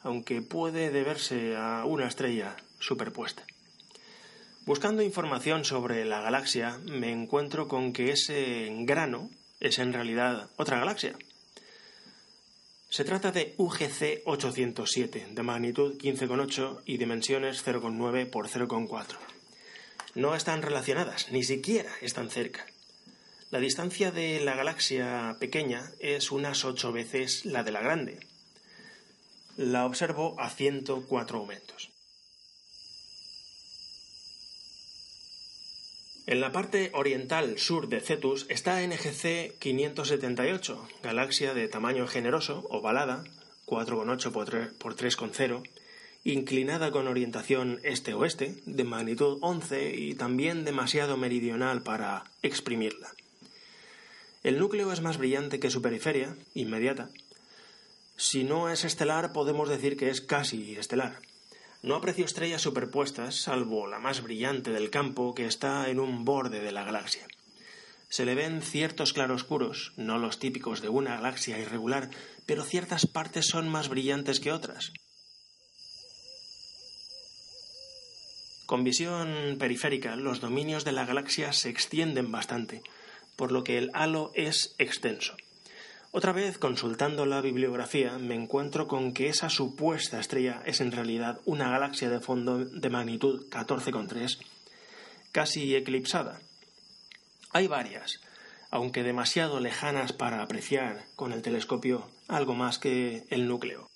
aunque 0.00 0.40
puede 0.40 0.90
deberse 0.90 1.56
a 1.56 1.84
una 1.84 2.08
estrella 2.08 2.56
superpuesta. 2.78 3.44
Buscando 4.68 5.00
información 5.00 5.64
sobre 5.64 6.04
la 6.04 6.20
galaxia, 6.20 6.76
me 6.84 7.10
encuentro 7.10 7.68
con 7.68 7.94
que 7.94 8.10
ese 8.12 8.68
grano 8.80 9.30
es 9.60 9.78
en 9.78 9.94
realidad 9.94 10.50
otra 10.58 10.78
galaxia. 10.78 11.16
Se 12.90 13.02
trata 13.02 13.32
de 13.32 13.54
UGC 13.56 14.24
807, 14.26 15.28
de 15.30 15.42
magnitud 15.42 15.96
15,8 15.96 16.82
y 16.84 16.98
dimensiones 16.98 17.66
0,9 17.66 18.28
por 18.28 18.46
0,4. 18.46 19.16
No 20.16 20.34
están 20.34 20.60
relacionadas, 20.60 21.32
ni 21.32 21.44
siquiera 21.44 21.90
están 22.02 22.28
cerca. 22.28 22.66
La 23.50 23.60
distancia 23.60 24.10
de 24.10 24.38
la 24.40 24.54
galaxia 24.54 25.38
pequeña 25.40 25.92
es 25.98 26.30
unas 26.30 26.66
8 26.66 26.92
veces 26.92 27.46
la 27.46 27.62
de 27.62 27.72
la 27.72 27.80
grande. 27.80 28.20
La 29.56 29.86
observo 29.86 30.38
a 30.38 30.50
104 30.50 31.38
aumentos. 31.38 31.90
En 36.28 36.42
la 36.42 36.52
parte 36.52 36.90
oriental 36.92 37.58
sur 37.58 37.88
de 37.88 38.02
Cetus 38.02 38.44
está 38.50 38.86
NGC 38.86 39.58
578, 39.58 40.86
galaxia 41.02 41.54
de 41.54 41.68
tamaño 41.68 42.06
generoso, 42.06 42.66
ovalada, 42.68 43.24
4,8 43.64 44.30
por 44.76 44.94
3,0, 44.94 45.62
inclinada 46.24 46.90
con 46.90 47.08
orientación 47.08 47.80
este-oeste, 47.82 48.56
de 48.66 48.84
magnitud 48.84 49.38
11 49.40 49.94
y 49.96 50.16
también 50.16 50.66
demasiado 50.66 51.16
meridional 51.16 51.80
para 51.80 52.24
exprimirla. 52.42 53.08
El 54.42 54.58
núcleo 54.58 54.92
es 54.92 55.00
más 55.00 55.16
brillante 55.16 55.58
que 55.58 55.70
su 55.70 55.80
periferia, 55.80 56.36
inmediata. 56.52 57.08
Si 58.18 58.44
no 58.44 58.68
es 58.68 58.84
estelar, 58.84 59.32
podemos 59.32 59.70
decir 59.70 59.96
que 59.96 60.10
es 60.10 60.20
casi 60.20 60.76
estelar. 60.76 61.20
No 61.80 61.94
aprecio 61.94 62.24
estrellas 62.24 62.62
superpuestas, 62.62 63.36
salvo 63.36 63.86
la 63.86 64.00
más 64.00 64.22
brillante 64.22 64.72
del 64.72 64.90
campo 64.90 65.34
que 65.34 65.46
está 65.46 65.88
en 65.88 66.00
un 66.00 66.24
borde 66.24 66.60
de 66.60 66.72
la 66.72 66.82
galaxia. 66.82 67.26
Se 68.08 68.24
le 68.24 68.34
ven 68.34 68.62
ciertos 68.62 69.12
claroscuros, 69.12 69.92
no 69.96 70.18
los 70.18 70.38
típicos 70.38 70.80
de 70.80 70.88
una 70.88 71.16
galaxia 71.16 71.58
irregular, 71.58 72.10
pero 72.46 72.64
ciertas 72.64 73.06
partes 73.06 73.46
son 73.46 73.68
más 73.68 73.88
brillantes 73.88 74.40
que 74.40 74.50
otras. 74.50 74.92
Con 78.66 78.82
visión 78.82 79.56
periférica, 79.58 80.16
los 80.16 80.40
dominios 80.40 80.84
de 80.84 80.92
la 80.92 81.06
galaxia 81.06 81.52
se 81.52 81.70
extienden 81.70 82.32
bastante, 82.32 82.82
por 83.36 83.52
lo 83.52 83.62
que 83.62 83.78
el 83.78 83.90
halo 83.94 84.32
es 84.34 84.74
extenso. 84.78 85.36
Otra 86.10 86.32
vez, 86.32 86.56
consultando 86.56 87.26
la 87.26 87.42
bibliografía, 87.42 88.16
me 88.18 88.34
encuentro 88.34 88.88
con 88.88 89.12
que 89.12 89.28
esa 89.28 89.50
supuesta 89.50 90.18
estrella 90.18 90.62
es 90.64 90.80
en 90.80 90.90
realidad 90.90 91.40
una 91.44 91.70
galaxia 91.70 92.08
de 92.08 92.20
fondo 92.20 92.64
de 92.64 92.88
magnitud 92.88 93.46
14,3, 93.50 94.38
casi 95.32 95.74
eclipsada. 95.74 96.40
Hay 97.52 97.66
varias, 97.66 98.20
aunque 98.70 99.02
demasiado 99.02 99.60
lejanas 99.60 100.14
para 100.14 100.42
apreciar 100.42 101.04
con 101.14 101.32
el 101.32 101.42
telescopio 101.42 102.08
algo 102.26 102.54
más 102.54 102.78
que 102.78 103.26
el 103.28 103.46
núcleo. 103.46 103.86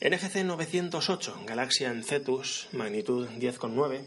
NGC 0.00 0.44
908, 0.44 1.44
galaxia 1.46 1.90
en 1.90 2.02
Cetus, 2.02 2.68
magnitud 2.72 3.28
10,9, 3.28 4.04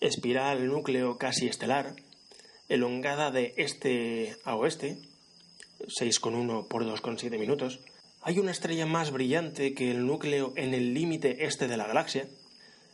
espiral 0.00 0.66
núcleo 0.66 1.18
casi 1.18 1.48
estelar, 1.48 1.94
elongada 2.68 3.30
de 3.30 3.54
este 3.56 4.36
a 4.44 4.56
oeste, 4.56 4.98
6,1 5.80 6.68
por 6.68 6.84
2,7 6.84 7.38
minutos. 7.38 7.80
Hay 8.22 8.38
una 8.38 8.50
estrella 8.50 8.86
más 8.86 9.10
brillante 9.10 9.74
que 9.74 9.90
el 9.90 10.06
núcleo 10.06 10.52
en 10.56 10.74
el 10.74 10.94
límite 10.94 11.44
este 11.44 11.68
de 11.68 11.76
la 11.76 11.86
galaxia. 11.86 12.26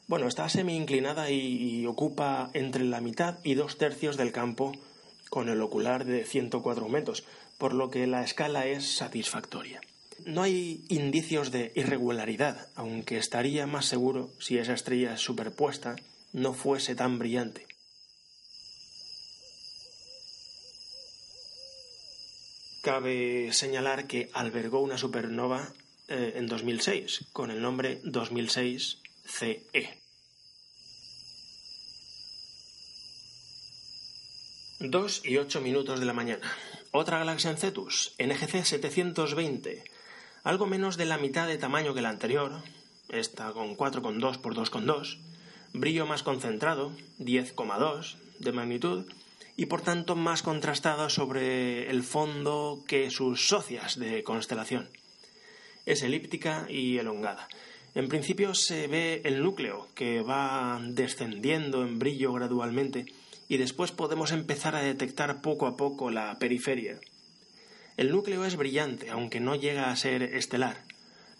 Bueno, 0.09 0.27
está 0.27 0.49
semi-inclinada 0.49 1.31
y, 1.31 1.81
y 1.81 1.87
ocupa 1.87 2.51
entre 2.53 2.85
la 2.85 3.01
mitad 3.01 3.39
y 3.45 3.55
dos 3.55 3.79
tercios 3.79 4.17
del 4.17 4.33
campo 4.33 4.73
con 5.29 5.49
el 5.49 5.63
ocular 5.63 6.05
de 6.05 6.25
104 6.25 6.89
metros, 6.89 7.25
por 7.59 7.73
lo 7.73 7.91
que 7.91 8.07
la 8.09 8.25
escala 8.25 8.67
es 8.67 8.97
satisfactoria. 8.97 9.81
No 10.27 10.43
hay 10.43 10.85
indicios 10.89 11.51
de 11.51 11.73
irregularidad, 11.75 12.69
aunque 12.75 13.17
estaría 13.17 13.67
más 13.67 13.87
seguro 13.87 14.31
si 14.39 14.59
esa 14.59 14.75
estrella 14.75 15.17
superpuesta 15.17 15.97
no 16.33 16.53
fuese 16.53 16.95
tan 16.95 17.19
brillante. 17.19 17.70
Cabe 22.83 23.53
señalar 23.53 24.07
que 24.07 24.31
albergó 24.33 24.81
una 24.81 24.97
supernova 24.97 25.73
eh, 26.09 26.33
en 26.37 26.47
2006 26.47 27.27
con 27.33 27.51
el 27.51 27.61
nombre 27.61 28.01
2006 28.05 29.03
CE. 29.27 30.01
2 34.81 35.23
y 35.27 35.37
8 35.37 35.61
minutos 35.61 36.01
de 36.01 36.07
la 36.07 36.15
mañana. 36.15 36.51
Otra 36.91 37.19
galaxia 37.19 37.51
en 37.51 37.59
Cetus, 37.59 38.15
NGC 38.19 38.65
720, 38.65 39.85
algo 40.43 40.67
menos 40.67 40.97
de 40.97 41.05
la 41.05 41.19
mitad 41.19 41.47
de 41.47 41.59
tamaño 41.59 41.93
que 41.93 42.01
la 42.01 42.09
anterior, 42.09 42.63
esta 43.11 43.53
con 43.53 43.77
4,2 43.77 44.39
por 44.39 44.55
2,2, 44.55 45.19
brillo 45.75 46.07
más 46.07 46.23
concentrado, 46.23 46.93
10,2 47.19 48.17
de 48.39 48.53
magnitud, 48.53 49.05
y 49.61 49.67
por 49.67 49.83
tanto 49.83 50.17
más 50.17 50.43
contrastada 50.43 51.11
sobre 51.11 51.91
el 51.91 52.03
fondo 52.03 52.83
que 52.89 53.11
sus 53.11 53.47
socias 53.47 53.99
de 53.99 54.23
constelación. 54.23 54.89
Es 55.85 56.03
elíptica 56.03 56.65
y 56.71 56.97
elongada. 56.97 57.47
En 57.95 58.09
principio 58.09 58.55
se 58.55 58.87
ve 58.87 59.21
el 59.23 59.43
núcleo 59.43 59.89
que 59.95 60.23
va 60.23 60.81
descendiendo 60.83 61.83
en 61.83 61.99
brillo 61.99 62.33
gradualmente 62.33 63.05
y 63.49 63.59
después 63.59 63.93
podemos 63.93 64.33
empezar 64.33 64.75
a 64.75 64.83
detectar 64.83 65.43
poco 65.43 65.67
a 65.67 65.77
poco 65.77 66.11
la 66.11 66.39
periferia. 66.39 66.99
El 67.99 68.13
núcleo 68.13 68.47
es 68.47 68.57
brillante, 68.57 69.11
aunque 69.11 69.41
no 69.41 69.57
llega 69.57 69.91
a 69.91 69.97
ser 69.97 70.23
estelar. 70.23 70.85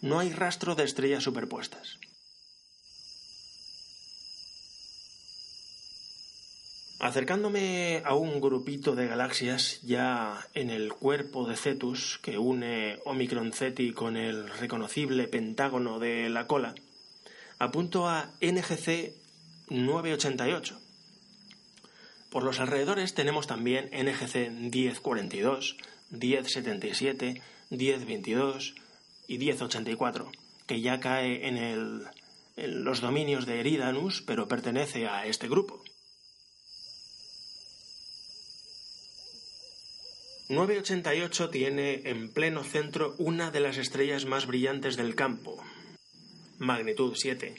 No 0.03 0.19
hay 0.19 0.31
rastro 0.31 0.75
de 0.75 0.85
estrellas 0.85 1.25
superpuestas. 1.25 1.99
Acercándome 7.01 8.03
a 8.05 8.15
un 8.15 8.43
grupito 8.43 8.95
de 8.95 9.07
galaxias 9.07 9.81
ya 9.81 10.47
en 10.53 10.69
el 10.69 10.93
cuerpo 10.93 11.49
de 11.49 11.57
Cetus 11.57 12.21
que 12.23 12.37
une 12.37 12.99
Omicron 13.07 13.55
Ceti 13.55 13.93
con 13.93 14.19
el 14.19 14.51
reconocible 14.51 15.27
pentágono 15.27 15.99
de 15.99 16.29
la 16.29 16.47
cola, 16.47 16.75
apunto 17.59 18.07
a 18.07 18.35
NGC 18.43 19.15
988, 19.71 20.79
por 22.29 22.45
los 22.45 22.61
alrededores 22.61 23.15
tenemos 23.15 23.47
también 23.47 23.89
NGC 23.93 24.51
1042, 24.51 25.79
1077, 26.11 27.41
1022 27.71 28.75
y 29.27 29.39
1084, 29.39 30.31
que 30.67 30.83
ya 30.83 31.01
cae 31.01 31.49
en, 31.49 31.57
en 31.57 32.85
los 32.85 33.01
dominios 33.01 33.47
de 33.47 33.61
Eridanus, 33.61 34.21
pero 34.21 34.49
pertenece 34.49 35.09
a 35.09 35.25
este 35.25 35.49
grupo. 35.49 35.83
988 40.51 41.49
tiene 41.51 42.03
en 42.07 42.29
pleno 42.29 42.65
centro 42.65 43.15
una 43.19 43.53
de 43.53 43.61
las 43.61 43.77
estrellas 43.77 44.25
más 44.25 44.47
brillantes 44.47 44.97
del 44.97 45.15
campo, 45.15 45.63
magnitud 46.59 47.13
7, 47.15 47.55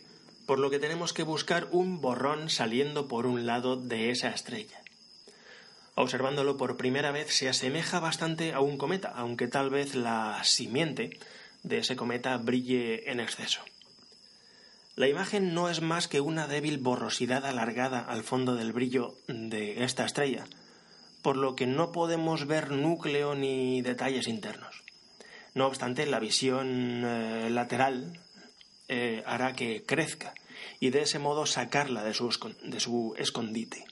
por 0.45 0.59
lo 0.59 0.69
que 0.69 0.77
tenemos 0.77 1.13
que 1.13 1.23
buscar 1.23 1.69
un 1.71 2.01
borrón 2.01 2.49
saliendo 2.49 3.07
por 3.07 3.27
un 3.27 3.45
lado 3.45 3.77
de 3.77 4.11
esa 4.11 4.31
estrella. 4.31 4.81
Observándolo 5.95 6.57
por 6.57 6.75
primera 6.75 7.11
vez 7.11 7.33
se 7.33 7.47
asemeja 7.47 8.01
bastante 8.01 8.51
a 8.51 8.59
un 8.59 8.77
cometa, 8.77 9.13
aunque 9.15 9.47
tal 9.47 9.69
vez 9.69 9.95
la 9.95 10.43
simiente 10.43 11.17
de 11.63 11.77
ese 11.77 11.95
cometa 11.95 12.35
brille 12.35 13.09
en 13.09 13.21
exceso. 13.21 13.61
La 14.97 15.07
imagen 15.07 15.53
no 15.53 15.69
es 15.69 15.79
más 15.79 16.09
que 16.09 16.19
una 16.19 16.45
débil 16.45 16.77
borrosidad 16.77 17.45
alargada 17.45 18.01
al 18.01 18.23
fondo 18.23 18.55
del 18.55 18.73
brillo 18.73 19.15
de 19.29 19.85
esta 19.85 20.03
estrella, 20.03 20.45
por 21.21 21.37
lo 21.37 21.55
que 21.55 21.67
no 21.67 21.91
podemos 21.91 22.47
ver 22.47 22.71
núcleo 22.71 23.35
ni 23.35 23.81
detalles 23.81 24.27
internos. 24.27 24.83
No 25.53 25.67
obstante, 25.67 26.05
la 26.05 26.19
visión 26.19 27.03
eh, 27.03 27.49
lateral 27.49 28.19
eh, 28.87 29.23
hará 29.25 29.53
que 29.53 29.83
crezca 29.83 30.33
y 30.79 30.89
de 30.89 31.01
ese 31.01 31.19
modo 31.19 31.45
sacarla 31.45 32.03
de 32.03 32.13
su, 32.13 32.29
de 32.63 32.79
su 32.79 33.13
escondite. 33.17 33.85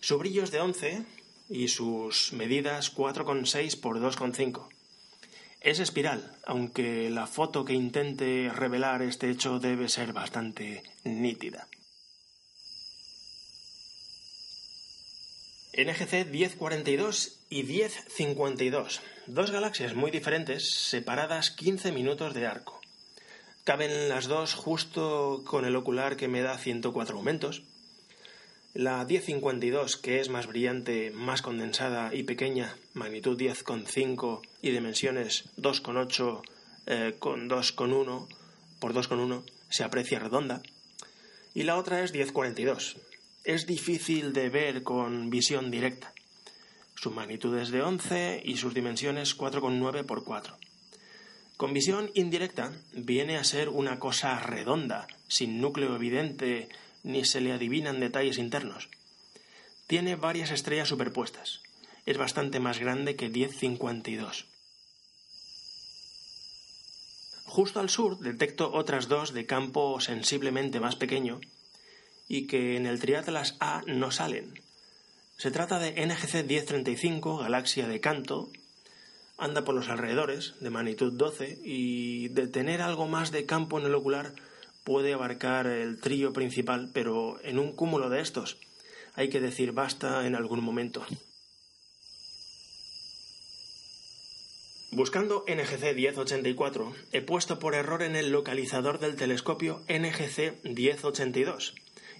Su 0.00 0.18
brillo 0.18 0.42
es 0.44 0.50
de 0.50 0.60
11 0.60 1.04
y 1.48 1.68
sus 1.68 2.32
medidas 2.32 2.94
4,6 2.94 3.80
por 3.80 4.00
2,5. 4.00 4.68
Es 5.60 5.78
espiral, 5.78 6.36
aunque 6.44 7.08
la 7.08 7.26
foto 7.26 7.64
que 7.64 7.72
intente 7.72 8.50
revelar 8.54 9.00
este 9.02 9.30
hecho 9.30 9.58
debe 9.58 9.88
ser 9.88 10.12
bastante 10.12 10.82
nítida. 11.04 11.68
NGC 15.76 16.30
1042 16.30 17.40
y 17.50 17.64
1052, 17.64 19.00
dos 19.26 19.50
galaxias 19.50 19.94
muy 19.94 20.12
diferentes 20.12 20.70
separadas 20.70 21.50
15 21.50 21.90
minutos 21.90 22.32
de 22.32 22.46
arco. 22.46 22.80
Caben 23.64 24.08
las 24.08 24.28
dos 24.28 24.54
justo 24.54 25.42
con 25.44 25.64
el 25.64 25.74
ocular 25.74 26.16
que 26.16 26.28
me 26.28 26.42
da 26.42 26.58
104 26.58 27.16
aumentos. 27.16 27.64
La 28.72 29.04
1052, 29.04 29.96
que 29.96 30.20
es 30.20 30.28
más 30.28 30.46
brillante, 30.46 31.10
más 31.10 31.42
condensada 31.42 32.14
y 32.14 32.22
pequeña, 32.22 32.76
magnitud 32.92 33.36
10,5 33.36 34.42
y 34.62 34.70
dimensiones 34.70 35.44
2,8 35.56 36.42
eh, 36.86 37.16
con 37.18 37.48
2,1 37.50 38.28
por 38.78 38.94
2,1, 38.94 39.42
se 39.70 39.82
aprecia 39.82 40.20
redonda. 40.20 40.62
Y 41.52 41.64
la 41.64 41.76
otra 41.76 42.04
es 42.04 42.12
1042. 42.12 42.96
Es 43.44 43.66
difícil 43.66 44.32
de 44.32 44.48
ver 44.48 44.82
con 44.82 45.28
visión 45.28 45.70
directa. 45.70 46.14
Su 46.94 47.10
magnitud 47.10 47.54
es 47.58 47.70
de 47.70 47.82
11 47.82 48.40
y 48.42 48.56
sus 48.56 48.72
dimensiones 48.72 49.36
4,9 49.36 50.06
por 50.06 50.24
4. 50.24 50.56
Con 51.58 51.74
visión 51.74 52.10
indirecta 52.14 52.72
viene 52.94 53.36
a 53.36 53.44
ser 53.44 53.68
una 53.68 53.98
cosa 53.98 54.40
redonda, 54.40 55.06
sin 55.28 55.60
núcleo 55.60 55.94
evidente, 55.94 56.70
ni 57.02 57.26
se 57.26 57.42
le 57.42 57.52
adivinan 57.52 58.00
detalles 58.00 58.38
internos. 58.38 58.88
Tiene 59.86 60.16
varias 60.16 60.50
estrellas 60.50 60.88
superpuestas. 60.88 61.60
Es 62.06 62.16
bastante 62.16 62.60
más 62.60 62.78
grande 62.78 63.14
que 63.14 63.28
1052. 63.28 64.46
Justo 67.44 67.78
al 67.78 67.90
sur 67.90 68.18
detecto 68.20 68.72
otras 68.72 69.08
dos 69.08 69.34
de 69.34 69.44
campo 69.44 70.00
sensiblemente 70.00 70.80
más 70.80 70.96
pequeño 70.96 71.40
y 72.28 72.46
que 72.46 72.76
en 72.76 72.86
el 72.86 73.00
triatlas 73.00 73.56
A 73.60 73.82
no 73.86 74.10
salen. 74.10 74.60
Se 75.36 75.50
trata 75.50 75.78
de 75.78 76.06
NGC 76.06 76.46
1035, 76.46 77.38
galaxia 77.38 77.88
de 77.88 78.00
Canto, 78.00 78.50
anda 79.36 79.64
por 79.64 79.74
los 79.74 79.88
alrededores, 79.88 80.54
de 80.60 80.70
magnitud 80.70 81.12
12, 81.12 81.58
y 81.64 82.28
de 82.28 82.46
tener 82.46 82.82
algo 82.82 83.08
más 83.08 83.32
de 83.32 83.46
campo 83.46 83.78
en 83.78 83.86
el 83.86 83.94
ocular 83.94 84.32
puede 84.84 85.14
abarcar 85.14 85.66
el 85.66 85.98
trío 85.98 86.32
principal, 86.32 86.90
pero 86.92 87.40
en 87.42 87.58
un 87.58 87.72
cúmulo 87.72 88.10
de 88.10 88.20
estos 88.20 88.58
hay 89.14 89.28
que 89.28 89.40
decir 89.40 89.72
basta 89.72 90.26
en 90.26 90.34
algún 90.34 90.62
momento. 90.62 91.04
Buscando 94.90 95.44
NGC 95.48 95.96
1084, 95.96 96.94
he 97.10 97.20
puesto 97.20 97.58
por 97.58 97.74
error 97.74 98.02
en 98.02 98.14
el 98.14 98.30
localizador 98.30 99.00
del 99.00 99.16
telescopio 99.16 99.82
NGC 99.88 100.62
1082, 100.62 101.74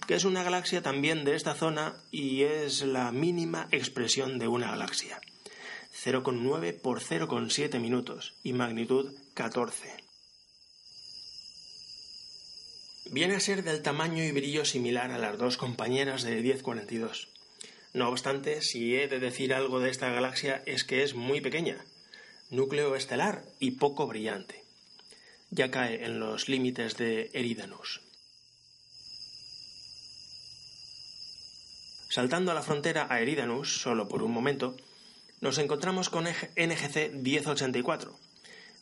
que 0.07 0.15
es 0.15 0.25
una 0.25 0.43
galaxia 0.43 0.81
también 0.81 1.25
de 1.25 1.35
esta 1.35 1.55
zona 1.55 1.95
y 2.11 2.43
es 2.43 2.81
la 2.83 3.11
mínima 3.11 3.67
expresión 3.71 4.39
de 4.39 4.47
una 4.47 4.71
galaxia. 4.71 5.19
0,9 6.03 6.79
por 6.79 7.01
0,7 7.01 7.79
minutos 7.79 8.35
y 8.43 8.53
magnitud 8.53 9.13
14. 9.33 9.93
Viene 13.11 13.35
a 13.35 13.39
ser 13.39 13.63
del 13.63 13.81
tamaño 13.81 14.23
y 14.23 14.31
brillo 14.31 14.65
similar 14.65 15.11
a 15.11 15.17
las 15.17 15.37
dos 15.37 15.57
compañeras 15.57 16.23
de 16.23 16.41
1042. 16.41 17.29
No 17.93 18.09
obstante, 18.09 18.61
si 18.61 18.95
he 18.95 19.07
de 19.07 19.19
decir 19.19 19.53
algo 19.53 19.79
de 19.79 19.89
esta 19.89 20.09
galaxia 20.09 20.61
es 20.65 20.83
que 20.83 21.03
es 21.03 21.15
muy 21.15 21.39
pequeña, 21.39 21.77
núcleo 22.49 22.95
estelar 22.95 23.45
y 23.59 23.71
poco 23.71 24.07
brillante. 24.07 24.63
ya 25.51 25.71
cae 25.71 26.03
en 26.03 26.19
los 26.19 26.49
límites 26.49 26.97
de 26.97 27.29
Eridanus. 27.33 28.04
Saltando 32.15 32.51
a 32.51 32.55
la 32.55 32.61
frontera 32.61 33.07
a 33.09 33.19
Eridanus, 33.19 33.81
solo 33.81 34.07
por 34.07 34.23
un 34.23 34.31
momento, 34.31 34.77
nos 35.41 35.57
encontramos 35.57 36.09
con 36.09 36.23
NGC 36.23 37.11
1084. 37.11 38.17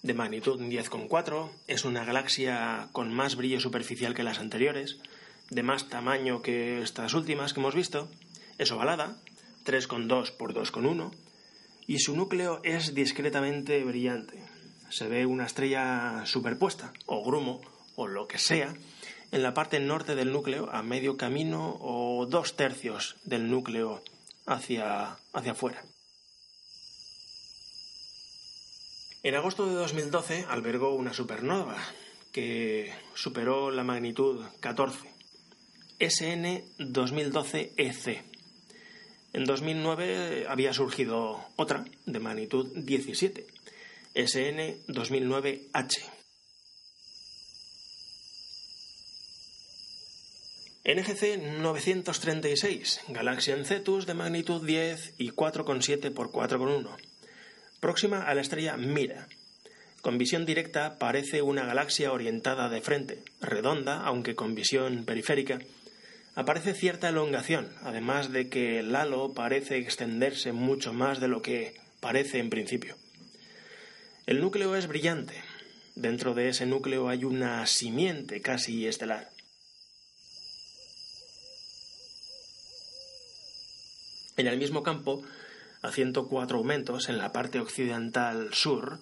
De 0.04 0.14
magnitud 0.14 0.62
10,4, 0.62 1.50
es 1.66 1.84
una 1.84 2.06
galaxia 2.06 2.90
con 2.92 3.12
más 3.12 3.36
brillo 3.36 3.60
superficial 3.60 4.14
que 4.14 4.22
las 4.22 4.38
anteriores, 4.38 5.00
de 5.50 5.64
más 5.64 5.90
tamaño 5.90 6.44
que 6.44 6.84
estas 6.84 7.16
últimas 7.16 7.54
que 7.54 7.60
hemos 7.60 7.74
visto, 7.74 8.08
es 8.60 8.72
ovalada, 8.72 9.18
3,2 9.66 10.38
por 10.38 10.54
2,1, 10.54 11.12
y 11.88 11.98
su 11.98 12.16
núcleo 12.16 12.62
es 12.64 12.94
discretamente 12.94 13.84
brillante. 13.84 14.44
Se 14.92 15.08
ve 15.08 15.26
una 15.26 15.48
estrella 15.48 16.22
superpuesta, 16.28 16.94
o 17.08 17.26
grumo, 17.26 17.62
o 17.96 18.06
lo 18.06 18.28
que 18.28 18.38
sea, 18.38 18.76
en 19.34 19.42
la 19.42 19.56
parte 19.56 19.80
norte 19.80 20.14
del 20.14 20.32
núcleo, 20.32 20.70
a 20.72 20.84
medio 20.84 21.18
camino 21.18 21.80
o 21.82 22.28
dos 22.28 22.56
tercios 22.56 23.16
del 23.24 23.50
núcleo 23.50 24.04
hacia, 24.46 25.18
hacia 25.34 25.54
afuera. 25.54 25.84
En 29.24 29.34
agosto 29.34 29.66
de 29.66 29.74
2012 29.74 30.46
albergó 30.48 30.94
una 30.94 31.14
supernova 31.14 31.78
que 32.32 32.94
superó 33.16 33.72
la 33.72 33.84
magnitud 33.84 34.46
14, 34.60 35.10
SN 36.00 36.64
2012 36.78 37.74
EC. 37.76 38.24
En 39.34 39.46
2009 39.46 40.46
había 40.48 40.74
surgido 40.74 41.44
otra 41.56 41.86
de 42.06 42.20
magnitud 42.20 42.68
17, 42.76 43.48
SN 44.14 44.78
2009 44.90 45.70
NGC 50.86 51.38
936, 51.62 53.04
Galaxian 53.08 53.64
Cetus 53.64 54.06
de 54.06 54.16
magnitud 54.16 54.66
10 54.66 55.14
y 55.18 55.30
4,7 55.30 56.14
por 56.14 56.30
4,1. 56.30 56.90
Próxima 57.80 58.24
a 58.24 58.36
la 58.36 58.42
estrella 58.42 58.76
Mira. 58.76 59.30
Con 60.02 60.18
visión 60.18 60.46
directa 60.46 61.00
parece 61.00 61.42
una 61.42 61.66
galaxia 61.66 62.12
orientada 62.12 62.68
de 62.68 62.82
frente, 62.82 63.24
redonda, 63.40 64.02
aunque 64.02 64.36
con 64.36 64.56
visión 64.56 65.06
periférica, 65.06 65.60
aparece 66.36 66.74
cierta 66.74 67.08
elongación, 67.08 67.72
además 67.84 68.34
de 68.34 68.50
que 68.50 68.80
el 68.80 68.94
halo 68.94 69.34
parece 69.34 69.78
extenderse 69.78 70.52
mucho 70.52 70.92
más 70.92 71.22
de 71.22 71.30
lo 71.30 71.42
que 71.42 71.76
parece 72.02 72.40
en 72.40 72.50
principio. 72.50 72.98
El 74.26 74.42
núcleo 74.42 74.76
es 74.76 74.88
brillante. 74.88 75.36
Dentro 75.96 76.34
de 76.34 76.50
ese 76.50 76.66
núcleo 76.66 77.08
hay 77.08 77.24
una 77.24 77.66
simiente 77.68 78.42
casi 78.42 78.86
estelar. 78.86 79.33
En 84.36 84.48
el 84.48 84.58
mismo 84.58 84.84
campo, 84.84 85.22
a 85.82 85.92
104 85.92 86.58
aumentos, 86.58 87.10
en 87.10 87.18
la 87.18 87.32
parte 87.32 87.60
occidental 87.60 88.54
sur, 88.54 89.00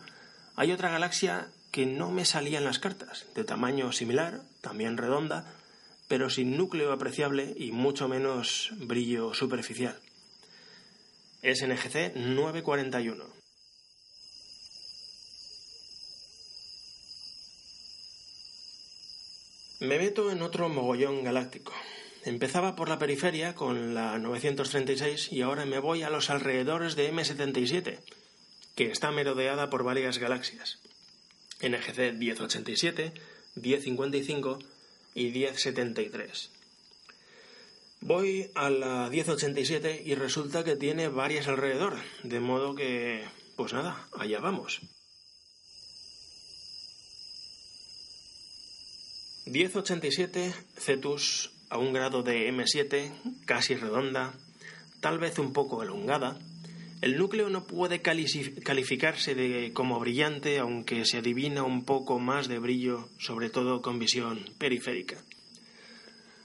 hay 0.55 0.71
otra 0.71 0.89
galaxia 0.89 1.47
que 1.71 1.85
no 1.85 2.11
me 2.11 2.25
salía 2.25 2.57
en 2.57 2.65
las 2.65 2.79
cartas, 2.79 3.25
de 3.33 3.45
tamaño 3.45 3.91
similar, 3.93 4.41
también 4.59 4.97
redonda, 4.97 5.45
pero 6.09 6.29
sin 6.29 6.57
núcleo 6.57 6.91
apreciable 6.91 7.53
y 7.55 7.71
mucho 7.71 8.09
menos 8.09 8.71
brillo 8.75 9.33
superficial. 9.33 9.97
Es 11.41 11.65
NGC 11.65 12.15
941. 12.15 13.23
Me 19.79 19.97
meto 19.97 20.29
en 20.29 20.41
otro 20.41 20.69
mogollón 20.69 21.23
galáctico. 21.23 21.73
Empezaba 22.23 22.75
por 22.75 22.87
la 22.87 22.99
periferia 22.99 23.55
con 23.55 23.95
la 23.95 24.19
936 24.19 25.31
y 25.31 25.41
ahora 25.41 25.65
me 25.65 25.79
voy 25.79 26.03
a 26.03 26.09
los 26.11 26.29
alrededores 26.29 26.95
de 26.95 27.11
M77, 27.11 27.99
que 28.75 28.91
está 28.91 29.11
merodeada 29.11 29.69
por 29.69 29.83
varias 29.83 30.19
galaxias. 30.19 30.79
NGC 31.61 32.13
1087, 32.13 33.13
1055 33.55 34.59
y 35.15 35.31
1073. 35.31 36.51
Voy 38.01 38.51
a 38.55 38.69
la 38.69 39.09
1087 39.09 40.03
y 40.05 40.15
resulta 40.15 40.63
que 40.63 40.75
tiene 40.75 41.07
varias 41.07 41.47
alrededor, 41.47 41.97
de 42.23 42.39
modo 42.39 42.75
que, 42.75 43.25
pues 43.55 43.73
nada, 43.73 44.07
allá 44.17 44.39
vamos. 44.39 44.81
1087 49.45 50.53
Cetus 50.77 51.51
a 51.71 51.77
un 51.77 51.93
grado 51.93 52.21
de 52.21 52.51
M7, 52.51 53.11
casi 53.45 53.75
redonda, 53.75 54.33
tal 54.99 55.19
vez 55.19 55.39
un 55.39 55.53
poco 55.53 55.81
elongada, 55.81 56.37
el 56.99 57.17
núcleo 57.17 57.49
no 57.49 57.65
puede 57.65 58.01
calificarse 58.01 59.33
de 59.33 59.71
como 59.73 59.99
brillante, 59.99 60.59
aunque 60.59 61.05
se 61.05 61.17
adivina 61.17 61.63
un 61.63 61.85
poco 61.85 62.19
más 62.19 62.49
de 62.49 62.59
brillo, 62.59 63.07
sobre 63.17 63.49
todo 63.49 63.81
con 63.81 63.99
visión 63.99 64.45
periférica. 64.59 65.23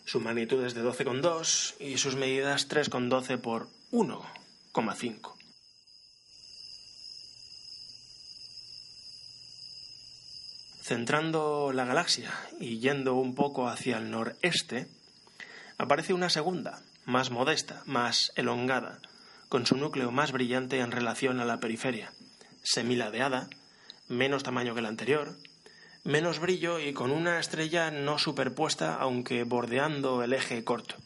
Su 0.05 0.21
magnitud 0.21 0.65
es 0.65 0.75
de 0.75 0.85
12,2 0.85 1.75
y 1.81 1.99
sus 1.99 2.15
medidas 2.15 2.69
3,12 2.69 3.39
por 3.39 3.69
1,5. 3.91 5.35
Centrando 10.81 11.73
la 11.73 11.85
galaxia 11.85 12.33
y 12.61 12.79
yendo 12.79 13.15
un 13.17 13.35
poco 13.35 13.69
hacia 13.69 13.99
el 13.99 14.09
noreste, 14.09 14.87
aparece 15.79 16.15
una 16.15 16.31
segunda, 16.31 16.83
más 17.05 17.31
modesta, 17.31 17.83
más 17.87 18.33
elongada, 18.37 19.01
con 19.49 19.67
su 19.67 19.77
núcleo 19.77 20.11
más 20.11 20.33
brillante 20.33 20.81
en 20.81 20.91
relación 20.91 21.41
a 21.41 21.45
la 21.45 21.61
periferia, 21.61 22.13
semiladeada, 22.63 23.49
menos 24.09 24.43
tamaño 24.43 24.75
que 24.75 24.83
la 24.83 24.89
anterior, 24.89 25.37
menos 26.05 26.39
brillo 26.39 26.79
y 26.79 26.93
con 26.93 27.11
una 27.11 27.39
estrella 27.39 27.91
no 27.91 28.19
superpuesta 28.19 28.95
aunque 28.95 29.45
bordeando 29.45 30.23
el 30.23 30.33
eje 30.33 30.65
corto. 30.65 30.97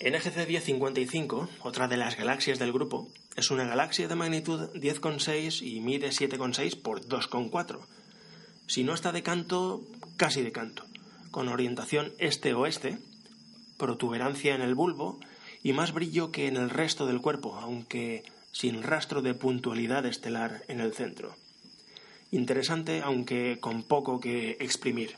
NGC 0.00 0.46
1055, 0.46 1.48
otra 1.62 1.88
de 1.88 1.96
las 1.96 2.16
galaxias 2.16 2.60
del 2.60 2.72
grupo, 2.72 3.08
es 3.34 3.50
una 3.50 3.64
galaxia 3.64 4.06
de 4.06 4.14
magnitud 4.14 4.70
10,6 4.74 5.60
y 5.60 5.80
mide 5.80 6.10
7,6 6.10 6.80
por 6.80 7.00
2,4. 7.04 7.80
Si 8.68 8.84
no 8.84 8.94
está 8.94 9.12
de 9.12 9.22
canto, 9.22 9.82
casi 10.16 10.42
de 10.42 10.52
canto 10.52 10.84
con 11.30 11.48
orientación 11.48 12.12
este-oeste, 12.18 12.98
protuberancia 13.76 14.54
en 14.54 14.62
el 14.62 14.74
bulbo 14.74 15.20
y 15.62 15.72
más 15.72 15.92
brillo 15.92 16.32
que 16.32 16.48
en 16.48 16.56
el 16.56 16.70
resto 16.70 17.06
del 17.06 17.20
cuerpo, 17.20 17.56
aunque 17.56 18.24
sin 18.52 18.82
rastro 18.82 19.22
de 19.22 19.34
puntualidad 19.34 20.06
estelar 20.06 20.64
en 20.68 20.80
el 20.80 20.94
centro. 20.94 21.36
Interesante, 22.30 23.02
aunque 23.02 23.58
con 23.60 23.84
poco 23.84 24.20
que 24.20 24.56
exprimir. 24.60 25.16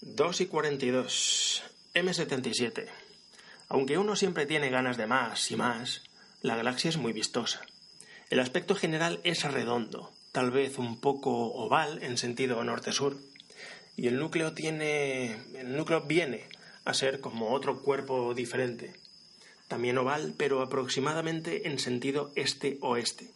2 0.00 0.40
y 0.40 0.46
42. 0.46 1.62
M77. 1.94 2.86
Aunque 3.68 3.98
uno 3.98 4.16
siempre 4.16 4.46
tiene 4.46 4.70
ganas 4.70 4.96
de 4.96 5.06
más 5.06 5.50
y 5.50 5.56
más, 5.56 6.02
la 6.42 6.56
galaxia 6.56 6.90
es 6.90 6.96
muy 6.96 7.12
vistosa. 7.12 7.62
El 8.28 8.40
aspecto 8.40 8.74
general 8.74 9.20
es 9.22 9.44
redondo, 9.44 10.10
tal 10.32 10.50
vez 10.50 10.78
un 10.78 11.00
poco 11.00 11.30
oval 11.30 12.02
en 12.02 12.18
sentido 12.18 12.62
norte-sur, 12.64 13.16
y 13.96 14.08
el 14.08 14.18
núcleo 14.18 14.52
tiene. 14.52 15.36
el 15.54 15.76
núcleo 15.76 16.00
viene 16.00 16.48
a 16.84 16.92
ser 16.92 17.20
como 17.20 17.52
otro 17.52 17.82
cuerpo 17.82 18.34
diferente, 18.34 18.94
también 19.68 19.96
oval, 19.96 20.34
pero 20.36 20.60
aproximadamente 20.60 21.68
en 21.68 21.78
sentido 21.78 22.32
este-oeste. 22.34 23.30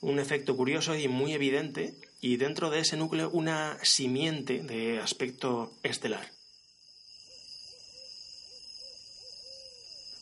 Un 0.00 0.18
efecto 0.18 0.56
curioso 0.56 0.96
y 0.96 1.06
muy 1.06 1.32
evidente, 1.32 1.94
y 2.20 2.36
dentro 2.36 2.70
de 2.70 2.80
ese 2.80 2.96
núcleo 2.96 3.30
una 3.30 3.78
simiente 3.84 4.58
de 4.58 4.98
aspecto 4.98 5.72
estelar. 5.84 6.33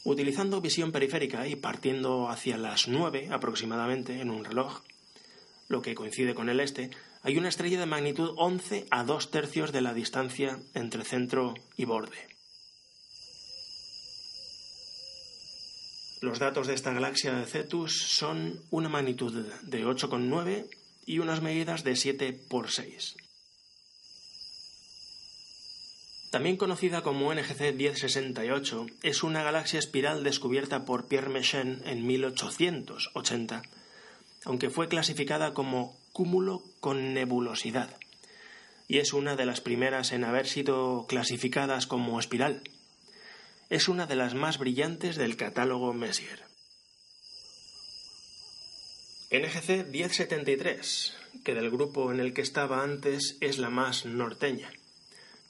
Utilizando 0.05 0.61
visión 0.61 0.91
periférica 0.91 1.47
y 1.47 1.57
partiendo 1.57 2.29
hacia 2.29 2.57
las 2.57 2.89
9 2.89 3.29
aproximadamente 3.31 4.21
en 4.21 4.31
un 4.31 4.45
reloj, 4.45 4.83
lo 5.69 5.81
que 5.81 5.95
coincide 5.95 6.35
con 6.35 6.49
el 6.49 6.61
este, 6.61 6.91
hay 7.23 7.39
una 7.39 7.49
estrella 7.49 7.79
de 7.79 7.87
magnitud 7.87 8.35
11 8.37 8.87
a 8.91 9.05
2 9.05 9.31
tercios 9.31 9.71
de 9.71 9.81
la 9.81 9.95
distancia 9.95 10.59
entre 10.75 11.05
centro 11.05 11.55
y 11.77 11.85
borde. 11.85 12.33
Los 16.21 16.39
datos 16.39 16.67
de 16.67 16.75
esta 16.75 16.93
galaxia 16.93 17.35
de 17.35 17.47
Cetus 17.47 18.01
son 18.01 18.61
una 18.71 18.89
magnitud 18.89 19.33
de 19.63 19.85
8,9 19.85 20.69
y 21.05 21.19
unas 21.19 21.43
medidas 21.43 21.83
de 21.85 21.97
7 21.97 22.33
por 22.49 22.71
6. 22.71 23.17
También 26.33 26.57
conocida 26.57 27.03
como 27.03 27.35
NGC 27.35 27.75
1068, 27.75 28.87
es 29.03 29.23
una 29.23 29.43
galaxia 29.43 29.79
espiral 29.79 30.25
descubierta 30.25 30.87
por 30.87 31.07
Pierre 31.07 31.29
Méchain 31.29 31.83
en 31.85 32.07
1880, 32.07 33.61
aunque 34.47 34.71
fue 34.71 34.89
clasificada 34.89 35.53
como 35.53 35.95
cúmulo 36.15 36.63
con 36.81 37.13
nebulosidad, 37.13 37.99
y 38.89 38.97
es 38.97 39.13
una 39.13 39.37
de 39.37 39.45
las 39.45 39.61
primeras 39.61 40.13
en 40.13 40.25
haber 40.25 40.47
sido 40.47 41.05
clasificadas 41.07 41.87
como 41.87 42.19
espiral. 42.19 42.63
Es 43.69 43.89
una 43.89 44.07
de 44.07 44.17
las 44.17 44.33
más 44.33 44.57
brillantes 44.57 45.17
del 45.17 45.37
catálogo 45.37 45.93
Messier. 45.93 46.45
NGC 49.31 49.87
1073, 49.87 51.15
que 51.45 51.55
del 51.55 51.71
grupo 51.71 52.11
en 52.11 52.21
el 52.21 52.33
que 52.33 52.41
estaba 52.41 52.83
antes 52.83 53.37
es 53.43 53.59
la 53.59 53.69
más 53.69 54.07
norteña. 54.07 54.73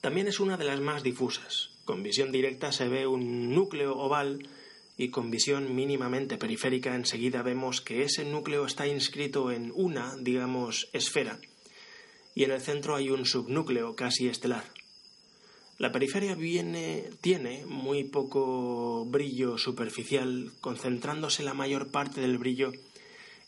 También 0.02 0.26
es 0.26 0.40
una 0.40 0.56
de 0.56 0.64
las 0.64 0.80
más 0.80 1.04
difusas. 1.04 1.70
Con 1.84 2.02
visión 2.02 2.32
directa 2.32 2.72
se 2.72 2.88
ve 2.88 3.06
un 3.06 3.54
núcleo 3.54 3.96
oval 3.96 4.48
y 4.96 5.10
con 5.10 5.30
visión 5.30 5.76
mínimamente 5.76 6.38
periférica 6.38 6.96
enseguida 6.96 7.42
vemos 7.42 7.80
que 7.80 8.02
ese 8.02 8.24
núcleo 8.24 8.66
está 8.66 8.88
inscrito 8.88 9.52
en 9.52 9.70
una, 9.76 10.16
digamos, 10.18 10.88
esfera, 10.92 11.38
y 12.34 12.42
en 12.42 12.50
el 12.50 12.60
centro 12.60 12.96
hay 12.96 13.10
un 13.10 13.24
subnúcleo 13.24 13.94
casi 13.94 14.26
estelar. 14.26 14.64
La 15.78 15.92
periferia 15.92 16.36
tiene 17.20 17.64
muy 17.66 18.02
poco 18.02 19.04
brillo 19.04 19.56
superficial, 19.56 20.50
concentrándose 20.60 21.44
la 21.44 21.54
mayor 21.54 21.92
parte 21.92 22.20
del 22.20 22.38
brillo 22.38 22.72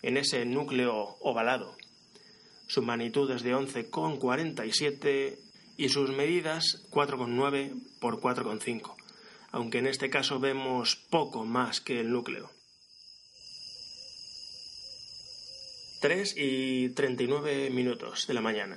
en 0.02 0.16
ese 0.16 0.44
núcleo 0.44 1.16
ovalado. 1.18 1.74
Su 2.68 2.80
magnitud 2.82 3.28
es 3.32 3.42
de 3.42 3.56
11,47 3.56 5.43
y 5.76 5.88
sus 5.88 6.10
medidas 6.10 6.87
4,9 6.90 7.98
por 8.00 8.20
4,5, 8.20 8.94
aunque 9.50 9.78
en 9.78 9.87
este 9.87 10.10
caso 10.10 10.40
vemos 10.40 10.96
poco 11.10 11.44
más 11.44 11.80
que 11.80 12.00
el 12.00 12.10
núcleo. 12.10 12.50
3 16.00 16.34
y 16.37 16.90
39 16.90 17.70
minutos 17.70 18.26
de 18.26 18.34
la 18.34 18.42
mañana. 18.42 18.76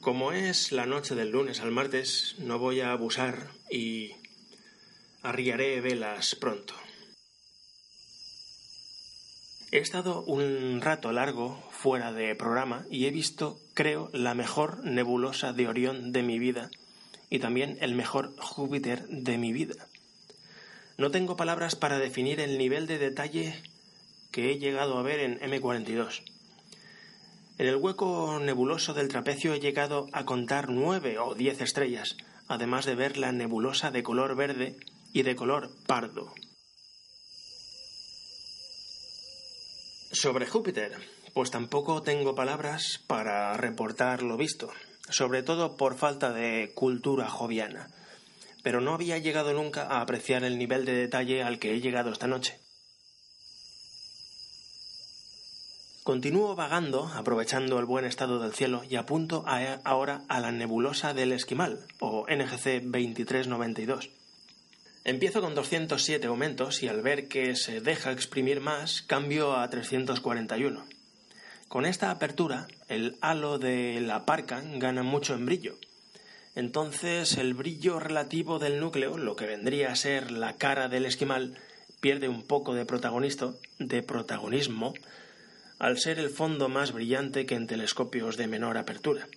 Como 0.00 0.32
es 0.32 0.72
la 0.72 0.86
noche 0.86 1.14
del 1.14 1.30
lunes 1.30 1.60
al 1.60 1.70
martes, 1.70 2.34
no 2.38 2.58
voy 2.58 2.80
a 2.80 2.90
abusar 2.90 3.50
y 3.70 4.12
arriaré 5.22 5.80
velas 5.80 6.34
pronto. 6.34 6.74
He 9.72 9.78
estado 9.78 10.24
un 10.24 10.80
rato 10.80 11.12
largo 11.12 11.62
fuera 11.70 12.12
de 12.12 12.34
programa 12.34 12.86
y 12.90 13.06
he 13.06 13.12
visto, 13.12 13.60
creo, 13.80 14.10
la 14.12 14.34
mejor 14.34 14.84
nebulosa 14.84 15.54
de 15.54 15.66
Orión 15.66 16.12
de 16.12 16.22
mi 16.22 16.38
vida 16.38 16.70
y 17.30 17.38
también 17.38 17.78
el 17.80 17.94
mejor 17.94 18.34
Júpiter 18.38 19.08
de 19.08 19.38
mi 19.38 19.54
vida. 19.54 19.88
No 20.98 21.10
tengo 21.10 21.34
palabras 21.34 21.76
para 21.76 21.98
definir 21.98 22.40
el 22.40 22.58
nivel 22.58 22.86
de 22.86 22.98
detalle 22.98 23.62
que 24.32 24.50
he 24.50 24.58
llegado 24.58 24.98
a 24.98 25.02
ver 25.02 25.20
en 25.20 25.40
M42. 25.40 26.24
En 27.56 27.68
el 27.68 27.76
hueco 27.76 28.38
nebuloso 28.38 28.92
del 28.92 29.08
trapecio 29.08 29.54
he 29.54 29.60
llegado 29.60 30.08
a 30.12 30.26
contar 30.26 30.68
nueve 30.68 31.18
o 31.18 31.34
diez 31.34 31.62
estrellas, 31.62 32.18
además 32.48 32.84
de 32.84 32.96
ver 32.96 33.16
la 33.16 33.32
nebulosa 33.32 33.90
de 33.90 34.02
color 34.02 34.36
verde 34.36 34.76
y 35.14 35.22
de 35.22 35.36
color 35.36 35.70
pardo. 35.86 36.34
Sobre 40.12 40.44
Júpiter, 40.44 40.98
pues 41.34 41.50
tampoco 41.50 42.02
tengo 42.02 42.34
palabras 42.34 43.00
para 43.06 43.56
reportar 43.56 44.22
lo 44.22 44.36
visto, 44.36 44.70
sobre 45.08 45.42
todo 45.42 45.76
por 45.76 45.96
falta 45.96 46.32
de 46.32 46.72
cultura 46.74 47.28
joviana, 47.28 47.88
pero 48.62 48.80
no 48.80 48.94
había 48.94 49.18
llegado 49.18 49.52
nunca 49.52 49.82
a 49.82 50.00
apreciar 50.00 50.44
el 50.44 50.58
nivel 50.58 50.84
de 50.84 50.94
detalle 50.94 51.42
al 51.42 51.58
que 51.58 51.74
he 51.74 51.80
llegado 51.80 52.10
esta 52.10 52.26
noche. 52.26 52.58
Continúo 56.02 56.56
vagando, 56.56 57.06
aprovechando 57.14 57.78
el 57.78 57.84
buen 57.84 58.04
estado 58.04 58.40
del 58.40 58.54
cielo, 58.54 58.82
y 58.88 58.96
apunto 58.96 59.44
ahora 59.84 60.22
a 60.28 60.40
la 60.40 60.50
nebulosa 60.50 61.14
del 61.14 61.32
Esquimal, 61.32 61.86
o 62.00 62.26
NGC 62.28 62.82
2392 62.82 64.10
Empiezo 65.02 65.40
con 65.40 65.54
207 65.54 66.26
aumentos 66.26 66.82
y 66.82 66.88
al 66.88 67.00
ver 67.00 67.26
que 67.26 67.56
se 67.56 67.80
deja 67.80 68.12
exprimir 68.12 68.60
más, 68.60 69.00
cambio 69.00 69.56
a 69.56 69.68
341. 69.70 70.84
Con 71.70 71.86
esta 71.86 72.10
apertura, 72.10 72.66
el 72.88 73.16
halo 73.20 73.60
de 73.60 74.00
la 74.00 74.26
parca 74.26 74.60
gana 74.60 75.04
mucho 75.04 75.34
en 75.34 75.46
brillo. 75.46 75.78
Entonces, 76.56 77.36
el 77.36 77.54
brillo 77.54 78.00
relativo 78.00 78.58
del 78.58 78.80
núcleo, 78.80 79.16
lo 79.16 79.36
que 79.36 79.46
vendría 79.46 79.92
a 79.92 79.94
ser 79.94 80.32
la 80.32 80.56
cara 80.56 80.88
del 80.88 81.06
esquimal, 81.06 81.56
pierde 82.00 82.28
un 82.28 82.42
poco 82.42 82.74
de, 82.74 82.84
de 83.78 84.02
protagonismo 84.02 84.94
al 85.78 85.96
ser 86.00 86.18
el 86.18 86.30
fondo 86.30 86.68
más 86.68 86.90
brillante 86.90 87.46
que 87.46 87.54
en 87.54 87.68
telescopios 87.68 88.36
de 88.36 88.48
menor 88.48 88.76
apertura. 88.76 89.28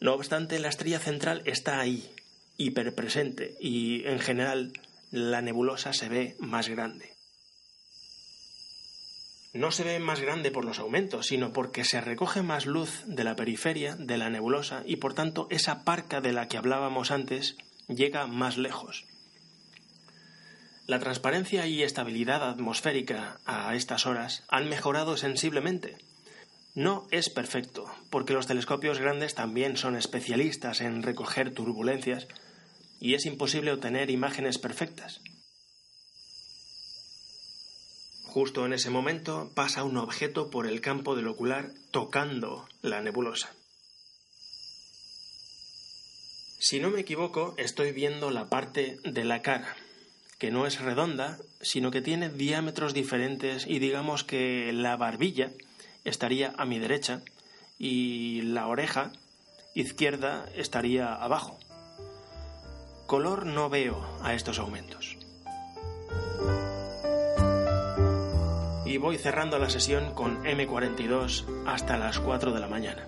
No 0.00 0.14
obstante, 0.14 0.58
la 0.58 0.70
estrella 0.70 0.98
central 0.98 1.42
está 1.44 1.78
ahí, 1.78 2.10
hiperpresente 2.56 3.54
y 3.60 4.06
en 4.06 4.18
general 4.18 4.72
la 5.10 5.42
nebulosa 5.42 5.92
se 5.92 6.08
ve 6.08 6.36
más 6.38 6.70
grande. 6.70 7.17
No 9.54 9.70
se 9.70 9.82
ve 9.82 9.98
más 9.98 10.20
grande 10.20 10.50
por 10.50 10.64
los 10.64 10.78
aumentos, 10.78 11.26
sino 11.26 11.52
porque 11.52 11.84
se 11.84 12.00
recoge 12.00 12.42
más 12.42 12.66
luz 12.66 13.02
de 13.06 13.24
la 13.24 13.34
periferia 13.34 13.96
de 13.96 14.18
la 14.18 14.28
nebulosa 14.28 14.82
y 14.84 14.96
por 14.96 15.14
tanto 15.14 15.46
esa 15.50 15.84
parca 15.84 16.20
de 16.20 16.32
la 16.32 16.48
que 16.48 16.58
hablábamos 16.58 17.10
antes 17.10 17.56
llega 17.88 18.26
más 18.26 18.58
lejos. 18.58 19.06
La 20.86 20.98
transparencia 20.98 21.66
y 21.66 21.82
estabilidad 21.82 22.48
atmosférica 22.48 23.40
a 23.44 23.74
estas 23.74 24.06
horas 24.06 24.44
han 24.48 24.68
mejorado 24.68 25.16
sensiblemente. 25.16 25.96
No 26.74 27.06
es 27.10 27.28
perfecto, 27.28 27.90
porque 28.10 28.32
los 28.32 28.46
telescopios 28.46 28.98
grandes 28.98 29.34
también 29.34 29.76
son 29.76 29.96
especialistas 29.96 30.80
en 30.80 31.02
recoger 31.02 31.52
turbulencias, 31.52 32.28
y 33.00 33.14
es 33.14 33.26
imposible 33.26 33.72
obtener 33.72 34.10
imágenes 34.10 34.58
perfectas. 34.58 35.20
Justo 38.28 38.66
en 38.66 38.74
ese 38.74 38.90
momento 38.90 39.50
pasa 39.54 39.84
un 39.84 39.96
objeto 39.96 40.50
por 40.50 40.66
el 40.66 40.82
campo 40.82 41.16
del 41.16 41.28
ocular 41.28 41.70
tocando 41.90 42.68
la 42.82 43.00
nebulosa. 43.00 43.54
Si 46.60 46.78
no 46.78 46.90
me 46.90 47.00
equivoco, 47.00 47.54
estoy 47.56 47.92
viendo 47.92 48.30
la 48.30 48.50
parte 48.50 48.98
de 49.02 49.24
la 49.24 49.40
cara, 49.40 49.74
que 50.38 50.50
no 50.50 50.66
es 50.66 50.78
redonda, 50.78 51.38
sino 51.62 51.90
que 51.90 52.02
tiene 52.02 52.28
diámetros 52.28 52.92
diferentes 52.92 53.66
y 53.66 53.78
digamos 53.78 54.24
que 54.24 54.72
la 54.74 54.96
barbilla 54.96 55.50
estaría 56.04 56.52
a 56.58 56.66
mi 56.66 56.78
derecha 56.78 57.22
y 57.78 58.42
la 58.42 58.66
oreja 58.66 59.10
izquierda 59.74 60.50
estaría 60.54 61.14
abajo. 61.14 61.58
Color 63.06 63.46
no 63.46 63.70
veo 63.70 64.04
a 64.22 64.34
estos 64.34 64.58
aumentos. 64.58 65.17
Y 68.98 69.00
voy 69.00 69.16
cerrando 69.16 69.60
la 69.60 69.70
sesión 69.70 70.12
con 70.12 70.42
M42 70.42 71.44
hasta 71.68 71.96
las 71.96 72.18
4 72.18 72.50
de 72.50 72.58
la 72.58 72.66
mañana. 72.66 73.06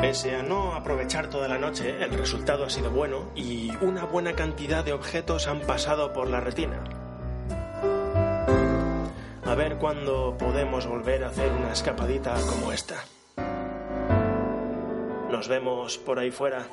Pese 0.00 0.36
a 0.36 0.44
no 0.44 0.74
aprovechar 0.74 1.28
toda 1.28 1.48
la 1.48 1.58
noche, 1.58 2.00
el 2.00 2.16
resultado 2.16 2.62
ha 2.62 2.70
sido 2.70 2.92
bueno 2.92 3.32
y 3.34 3.72
una 3.80 4.04
buena 4.04 4.34
cantidad 4.34 4.84
de 4.84 4.92
objetos 4.92 5.48
han 5.48 5.62
pasado 5.62 6.12
por 6.12 6.30
la 6.30 6.38
retina. 6.38 6.84
A 9.44 9.54
ver 9.56 9.78
cuándo 9.78 10.36
podemos 10.38 10.86
volver 10.86 11.24
a 11.24 11.30
hacer 11.30 11.50
una 11.50 11.72
escapadita 11.72 12.36
como 12.48 12.70
esta. 12.70 13.02
Nos 15.32 15.48
vemos 15.48 15.98
por 15.98 16.20
ahí 16.20 16.30
fuera. 16.30 16.64